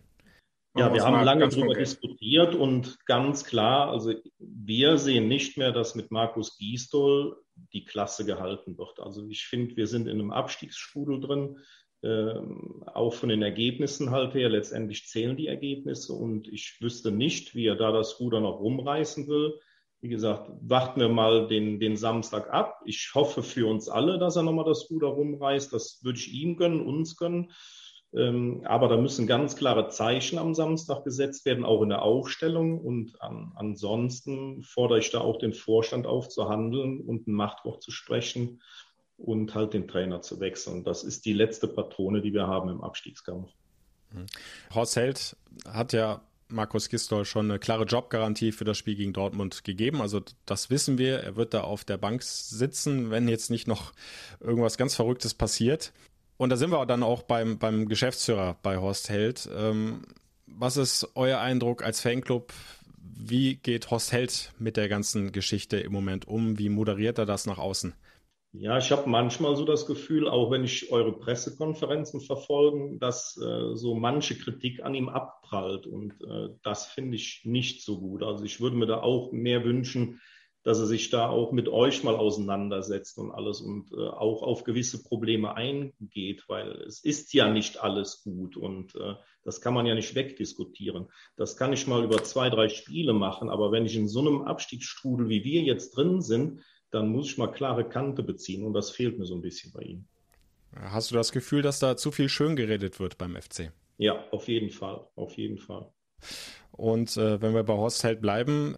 [0.78, 5.96] Ja, wir haben lange darüber diskutiert und ganz klar, also wir sehen nicht mehr, dass
[5.96, 7.36] mit Markus Gisdol
[7.74, 9.00] die Klasse gehalten wird.
[9.00, 11.58] Also ich finde, wir sind in einem Abstiegsstrudel drin.
[12.04, 17.56] Ähm, auch von den Ergebnissen halt her, letztendlich zählen die Ergebnisse und ich wüsste nicht,
[17.56, 19.60] wie er da das Ruder noch rumreißen will.
[20.00, 22.82] Wie gesagt, warten wir mal den, den Samstag ab.
[22.86, 25.74] Ich hoffe für uns alle, dass er nochmal das Ruder rumreißt.
[25.74, 27.52] Das würde ich ihm gönnen, uns gönnen.
[28.16, 32.80] Ähm, aber da müssen ganz klare Zeichen am Samstag gesetzt werden, auch in der Aufstellung.
[32.80, 37.82] Und an, ansonsten fordere ich da auch den Vorstand auf zu handeln und ein Machtwort
[37.82, 38.62] zu sprechen
[39.18, 40.84] und halt den Trainer zu wechseln.
[40.84, 43.50] Das ist die letzte Patrone, die wir haben im Abstiegskampf.
[44.12, 44.26] Mhm.
[44.74, 45.36] Horst Held
[45.68, 50.02] hat ja Markus Gistol schon eine klare Jobgarantie für das Spiel gegen Dortmund gegeben.
[50.02, 51.20] Also das wissen wir.
[51.20, 53.92] Er wird da auf der Bank sitzen, wenn jetzt nicht noch
[54.40, 55.92] irgendwas ganz Verrücktes passiert.
[56.38, 59.50] Und da sind wir dann auch beim, beim Geschäftsführer bei Horst Held.
[59.54, 60.04] Ähm,
[60.46, 62.54] was ist euer Eindruck als Fanclub?
[63.02, 66.58] Wie geht Horst Held mit der ganzen Geschichte im Moment um?
[66.60, 67.94] Wie moderiert er das nach außen?
[68.54, 73.76] Ja, ich habe manchmal so das Gefühl, auch wenn ich eure Pressekonferenzen verfolge, dass äh,
[73.76, 75.86] so manche Kritik an ihm abprallt.
[75.86, 78.24] Und äh, das finde ich nicht so gut.
[78.24, 80.22] Also ich würde mir da auch mehr wünschen,
[80.64, 84.64] dass er sich da auch mit euch mal auseinandersetzt und alles und äh, auch auf
[84.64, 89.86] gewisse Probleme eingeht, weil es ist ja nicht alles gut und äh, das kann man
[89.86, 91.08] ja nicht wegdiskutieren.
[91.38, 94.42] Das kann ich mal über zwei, drei Spiele machen, aber wenn ich in so einem
[94.42, 96.62] Abstiegsstrudel wie wir jetzt drin sind,
[96.92, 99.82] dann muss ich mal klare Kante beziehen und das fehlt mir so ein bisschen bei
[99.82, 100.06] ihm.
[100.76, 103.72] Hast du das Gefühl, dass da zu viel schön geredet wird beim FC?
[103.98, 105.90] Ja, auf jeden Fall, auf jeden Fall.
[106.72, 108.76] Und äh, wenn wir bei Horst Held bleiben,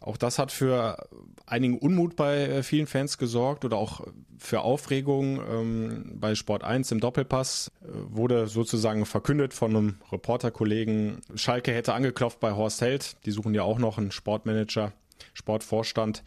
[0.00, 1.08] auch das hat für
[1.46, 4.06] einigen Unmut bei äh, vielen Fans gesorgt oder auch
[4.38, 5.40] für Aufregung.
[5.48, 11.94] Ähm, bei Sport 1 im Doppelpass äh, wurde sozusagen verkündet von einem Reporterkollegen, Schalke hätte
[11.94, 13.16] angeklopft bei Horst Held.
[13.26, 14.92] Die suchen ja auch noch einen Sportmanager.
[15.34, 16.22] Sportvorstand.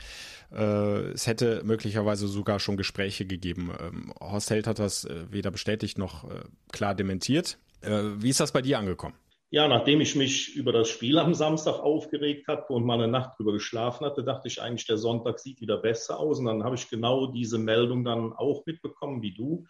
[0.51, 3.71] Äh, es hätte möglicherweise sogar schon Gespräche gegeben.
[3.79, 7.57] Ähm, Horst Held hat das äh, weder bestätigt noch äh, klar dementiert.
[7.81, 9.15] wie ist das bei dir angekommen?
[9.51, 13.39] Ja, nachdem ich mich über das Spiel am Samstag aufgeregt hatte und mal eine Nacht
[13.39, 16.37] drüber geschlafen hatte, dachte ich eigentlich, der Sonntag sieht wieder besser aus.
[16.37, 19.65] Und dann habe ich genau diese Meldung dann auch mitbekommen wie du.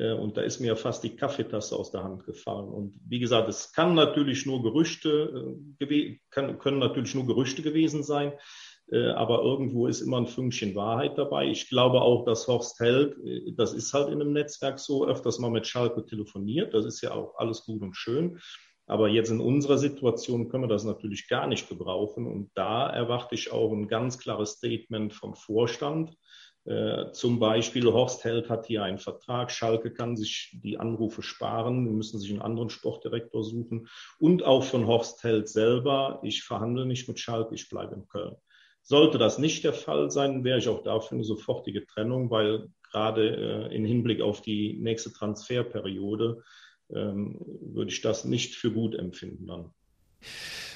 [0.00, 2.68] Und da ist mir fast die Kaffeetasse aus der Hand gefallen.
[2.68, 5.56] Und wie gesagt, es kann natürlich nur Gerüchte,
[6.30, 8.32] kann, können natürlich nur Gerüchte gewesen sein.
[8.90, 11.46] Äh, aber irgendwo ist immer ein Fünkchen Wahrheit dabei.
[11.46, 15.38] Ich glaube auch, dass Horst Held, äh, das ist halt in einem Netzwerk so, öfters
[15.38, 16.74] mal mit Schalke telefoniert.
[16.74, 18.40] Das ist ja auch alles gut und schön.
[18.86, 22.26] Aber jetzt in unserer Situation können wir das natürlich gar nicht gebrauchen.
[22.26, 26.16] Und da erwarte ich auch ein ganz klares Statement vom Vorstand.
[26.66, 29.50] Äh, zum Beispiel, Horst Held hat hier einen Vertrag.
[29.50, 31.86] Schalke kann sich die Anrufe sparen.
[31.86, 33.88] Wir müssen sich einen anderen Sportdirektor suchen.
[34.18, 36.20] Und auch von Horst Held selber.
[36.22, 38.36] Ich verhandle nicht mit Schalke, ich bleibe in Köln.
[38.82, 43.68] Sollte das nicht der Fall sein, wäre ich auch dafür eine sofortige Trennung, weil gerade
[43.70, 46.42] äh, im Hinblick auf die nächste Transferperiode
[46.90, 49.70] ähm, würde ich das nicht für gut empfinden dann.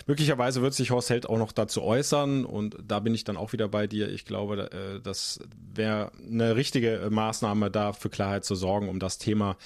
[0.07, 3.53] Möglicherweise wird sich Horst Held auch noch dazu äußern und da bin ich dann auch
[3.53, 4.09] wieder bei dir.
[4.11, 5.41] Ich glaube, äh, das
[5.75, 9.57] wäre eine richtige Maßnahme, da für Klarheit zu sorgen, um das Thema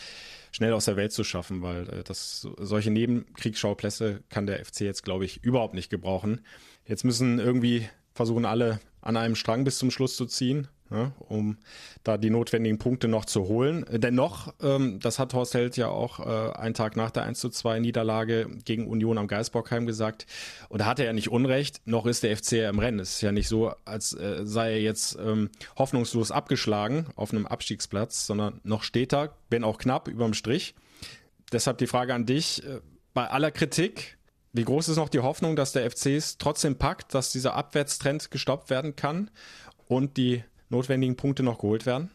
[0.53, 5.03] schnell aus der Welt zu schaffen, weil äh, das, solche Nebenkriegsschauplätze kann der FC jetzt,
[5.03, 6.41] glaube ich, überhaupt nicht gebrauchen.
[6.87, 11.59] Jetzt müssen irgendwie versuchen alle an einem Strang bis zum Schluss zu ziehen, ja, um
[12.03, 13.85] da die notwendigen Punkte noch zu holen.
[13.91, 17.51] Dennoch, ähm, das hat Horst Held ja auch äh, einen Tag nach der 1 zu
[17.51, 20.27] 2 Niederlage gegen Union am Geisbockheim gesagt.
[20.69, 23.01] Und da hat er nicht Unrecht, noch ist der FC ja im Rennen.
[23.01, 27.47] Es ist ja nicht so, als äh, sei er jetzt ähm, hoffnungslos abgeschlagen auf einem
[27.47, 30.75] Abstiegsplatz, sondern noch steht er, wenn auch knapp, überm Strich.
[31.53, 32.81] Deshalb die Frage an dich, äh,
[33.15, 34.19] bei aller Kritik,
[34.53, 38.31] wie groß ist noch die Hoffnung, dass der FC es trotzdem packt, dass dieser Abwärtstrend
[38.31, 39.31] gestoppt werden kann
[39.87, 42.11] und die notwendigen Punkte noch geholt werden?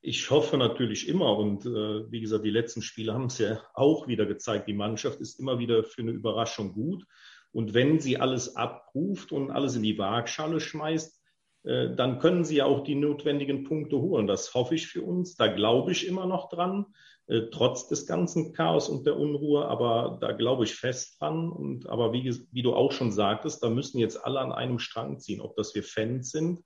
[0.00, 4.06] Ich hoffe natürlich immer und äh, wie gesagt, die letzten Spiele haben es ja auch
[4.06, 4.68] wieder gezeigt.
[4.68, 7.04] Die Mannschaft ist immer wieder für eine Überraschung gut.
[7.50, 11.20] Und wenn sie alles abruft und alles in die Waagschale schmeißt,
[11.64, 14.26] äh, dann können sie ja auch die notwendigen Punkte holen.
[14.26, 15.34] Das hoffe ich für uns.
[15.34, 16.86] Da glaube ich immer noch dran.
[17.26, 21.50] Äh, trotz des ganzen Chaos und der Unruhe, aber da glaube ich fest dran.
[21.50, 25.18] Und aber wie, wie du auch schon sagtest, da müssen jetzt alle an einem Strang
[25.18, 26.60] ziehen, ob das wir Fans sind,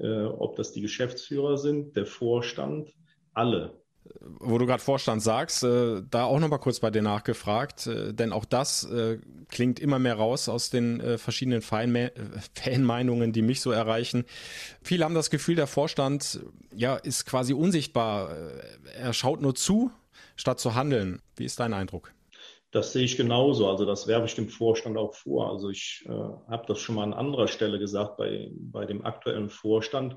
[0.00, 2.94] äh, ob das die Geschäftsführer sind, der Vorstand,
[3.34, 3.78] alle
[4.20, 8.32] wo du gerade Vorstand sagst, äh, da auch nochmal kurz bei dir nachgefragt, äh, denn
[8.32, 9.18] auch das äh,
[9.48, 12.10] klingt immer mehr raus aus den äh, verschiedenen äh,
[12.54, 14.24] Fanmeinungen, die mich so erreichen.
[14.82, 16.40] Viele haben das Gefühl, der Vorstand
[16.74, 18.36] ja ist quasi unsichtbar.
[18.98, 19.90] Er schaut nur zu,
[20.36, 21.20] statt zu handeln.
[21.36, 22.12] Wie ist dein Eindruck?
[22.70, 23.68] Das sehe ich genauso.
[23.68, 25.50] Also das werfe ich dem Vorstand auch vor.
[25.50, 29.48] Also ich äh, habe das schon mal an anderer Stelle gesagt bei, bei dem aktuellen
[29.48, 30.16] Vorstand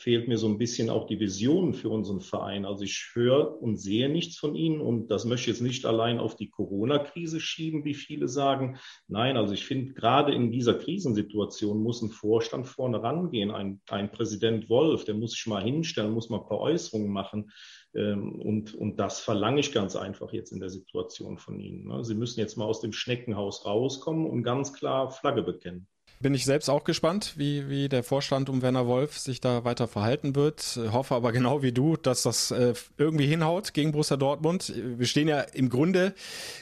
[0.00, 2.64] fehlt mir so ein bisschen auch die Vision für unseren Verein.
[2.64, 6.18] Also ich höre und sehe nichts von ihnen und das möchte ich jetzt nicht allein
[6.18, 8.78] auf die Corona-Krise schieben, wie viele sagen.
[9.08, 13.50] Nein, also ich finde, gerade in dieser Krisensituation muss ein Vorstand vorne rangehen.
[13.50, 17.50] Ein, ein Präsident Wolf, der muss sich mal hinstellen, muss mal ein paar Äußerungen machen.
[17.94, 21.86] Ähm, und, und das verlange ich ganz einfach jetzt in der Situation von Ihnen.
[21.86, 22.04] Ne?
[22.04, 25.86] Sie müssen jetzt mal aus dem Schneckenhaus rauskommen und ganz klar Flagge bekennen.
[26.22, 29.88] Bin ich selbst auch gespannt, wie, wie der Vorstand um Werner Wolf sich da weiter
[29.88, 30.78] verhalten wird.
[30.92, 34.70] Hoffe aber genau wie du, dass das äh, irgendwie hinhaut gegen Borussia Dortmund.
[34.76, 36.14] Wir stehen ja im Grunde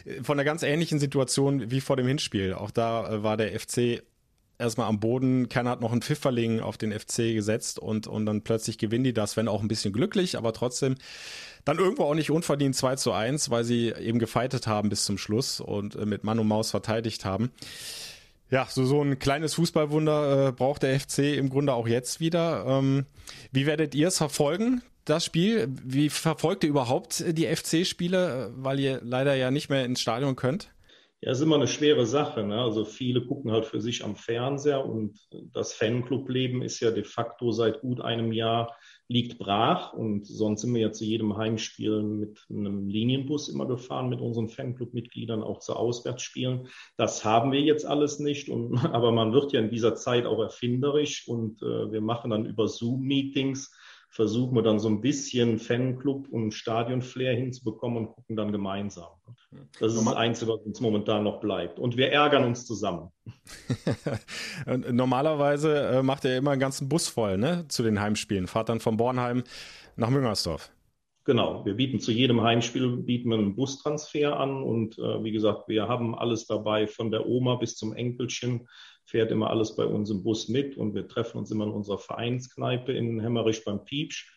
[0.05, 2.55] äh, von einer ganz ähnlichen Situation wie vor dem Hinspiel.
[2.55, 4.05] Auch da äh, war der FC
[4.61, 5.49] erstmal am Boden.
[5.49, 9.13] Keiner hat noch einen Pfifferling auf den FC gesetzt und, und dann plötzlich gewinnen die
[9.13, 10.95] das, wenn auch ein bisschen glücklich, aber trotzdem
[11.65, 15.19] dann irgendwo auch nicht unverdient 2 zu 1, weil sie eben gefeitet haben bis zum
[15.19, 17.51] Schluss und mit Mann und Maus verteidigt haben.
[18.51, 22.65] Ja, so, so ein kleines Fußballwunder äh, braucht der FC im Grunde auch jetzt wieder.
[22.67, 23.05] Ähm,
[23.53, 25.69] wie werdet ihr es verfolgen, das Spiel?
[25.85, 30.71] Wie verfolgt ihr überhaupt die FC-Spiele, weil ihr leider ja nicht mehr ins Stadion könnt?
[31.21, 32.45] Ja, ist immer eine schwere Sache.
[32.45, 32.61] Ne?
[32.61, 35.19] Also viele gucken halt für sich am Fernseher und
[35.53, 38.77] das Fanclub-Leben ist ja de facto seit gut einem Jahr
[39.09, 44.11] liegt brach und sonst sind wir ja zu jedem Heimspiel mit einem Linienbus immer gefahren
[44.11, 46.69] mit unseren Fanclub-Mitgliedern, auch zu Auswärtsspielen.
[46.99, 50.41] Das haben wir jetzt alles nicht, und, aber man wird ja in dieser Zeit auch
[50.41, 53.73] erfinderisch und äh, wir machen dann über Zoom-Meetings
[54.11, 59.09] versuchen wir dann so ein bisschen Fanclub und Stadionflair hinzubekommen und gucken dann gemeinsam.
[59.51, 61.79] Das ist das Einzige, was uns momentan noch bleibt.
[61.79, 63.11] Und wir ärgern uns zusammen.
[64.67, 68.47] Normalerweise äh, macht er immer einen ganzen Bus voll ne, zu den Heimspielen.
[68.47, 69.45] Fahrt dann von Bornheim
[69.97, 70.71] nach Müngersdorf.
[71.25, 75.69] Genau, wir bieten zu jedem Heimspiel bieten wir einen Bustransfer an und äh, wie gesagt,
[75.69, 78.67] wir haben alles dabei, von der Oma bis zum Enkelchen
[79.05, 81.99] fährt immer alles bei uns im Bus mit und wir treffen uns immer in unserer
[81.99, 84.33] Vereinskneipe in Hemmerich beim Piepsch.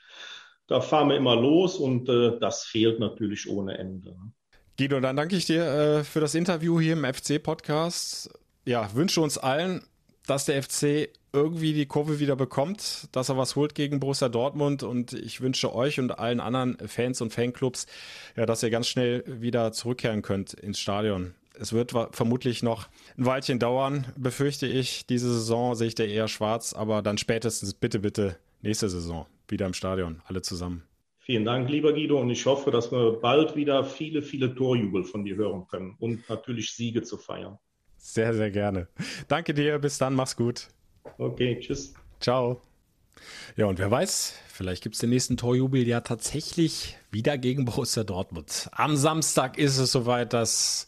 [0.67, 4.09] Da fahren wir immer los und äh, das fehlt natürlich ohne Ende.
[4.09, 4.33] Ne?
[4.77, 8.29] Guido, dann danke ich dir äh, für das Interview hier im FC-Podcast.
[8.65, 9.83] Ja, wünsche uns allen,
[10.25, 14.83] dass der FC irgendwie die Kurve wieder bekommt, dass er was holt gegen Borussia Dortmund
[14.83, 17.85] und ich wünsche euch und allen anderen Fans und Fanclubs,
[18.35, 21.33] ja, dass ihr ganz schnell wieder zurückkehren könnt ins Stadion.
[21.57, 25.05] Es wird vermutlich noch ein Weilchen dauern, befürchte ich.
[25.05, 29.65] Diese Saison sehe ich da eher schwarz, aber dann spätestens bitte, bitte nächste Saison wieder
[29.67, 30.83] im Stadion, alle zusammen.
[31.23, 35.23] Vielen Dank, lieber Guido, und ich hoffe, dass wir bald wieder viele, viele Torjubel von
[35.23, 37.59] dir hören können und natürlich Siege zu feiern.
[37.97, 38.87] Sehr, sehr gerne.
[39.27, 40.69] Danke dir, bis dann, mach's gut.
[41.19, 41.93] Okay, tschüss.
[42.19, 42.59] Ciao.
[43.55, 48.03] Ja, und wer weiß, vielleicht gibt es den nächsten Torjubel ja tatsächlich wieder gegen Borussia
[48.03, 48.69] Dortmund.
[48.71, 50.87] Am Samstag ist es soweit, das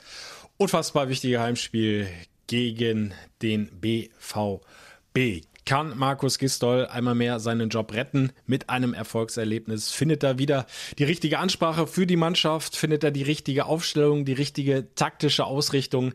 [0.57, 2.07] unfassbar wichtige Heimspiel
[2.47, 3.13] gegen
[3.43, 5.45] den BVB.
[5.65, 9.91] Kann Markus Gistol einmal mehr seinen Job retten mit einem Erfolgserlebnis?
[9.91, 10.65] Findet er wieder
[10.97, 12.75] die richtige Ansprache für die Mannschaft?
[12.75, 16.13] Findet er die richtige Aufstellung, die richtige taktische Ausrichtung?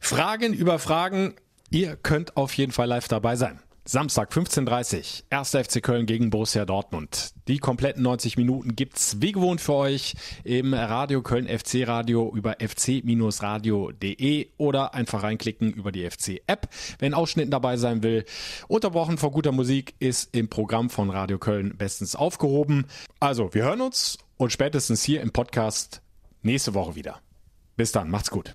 [0.00, 1.34] Fragen über Fragen
[1.72, 3.58] Ihr könnt auf jeden Fall live dabei sein.
[3.84, 5.50] Samstag 15.30 1.
[5.66, 7.32] FC Köln gegen Borussia Dortmund.
[7.48, 10.14] Die kompletten 90 Minuten gibt's wie gewohnt für euch
[10.44, 16.68] im Radio Köln FC Radio über fc-radio.de oder einfach reinklicken über die FC App,
[17.00, 18.24] wenn Ausschnitten dabei sein will.
[18.68, 22.86] Unterbrochen vor guter Musik ist im Programm von Radio Köln bestens aufgehoben.
[23.18, 26.02] Also, wir hören uns und spätestens hier im Podcast
[26.42, 27.20] nächste Woche wieder.
[27.76, 28.54] Bis dann, macht's gut.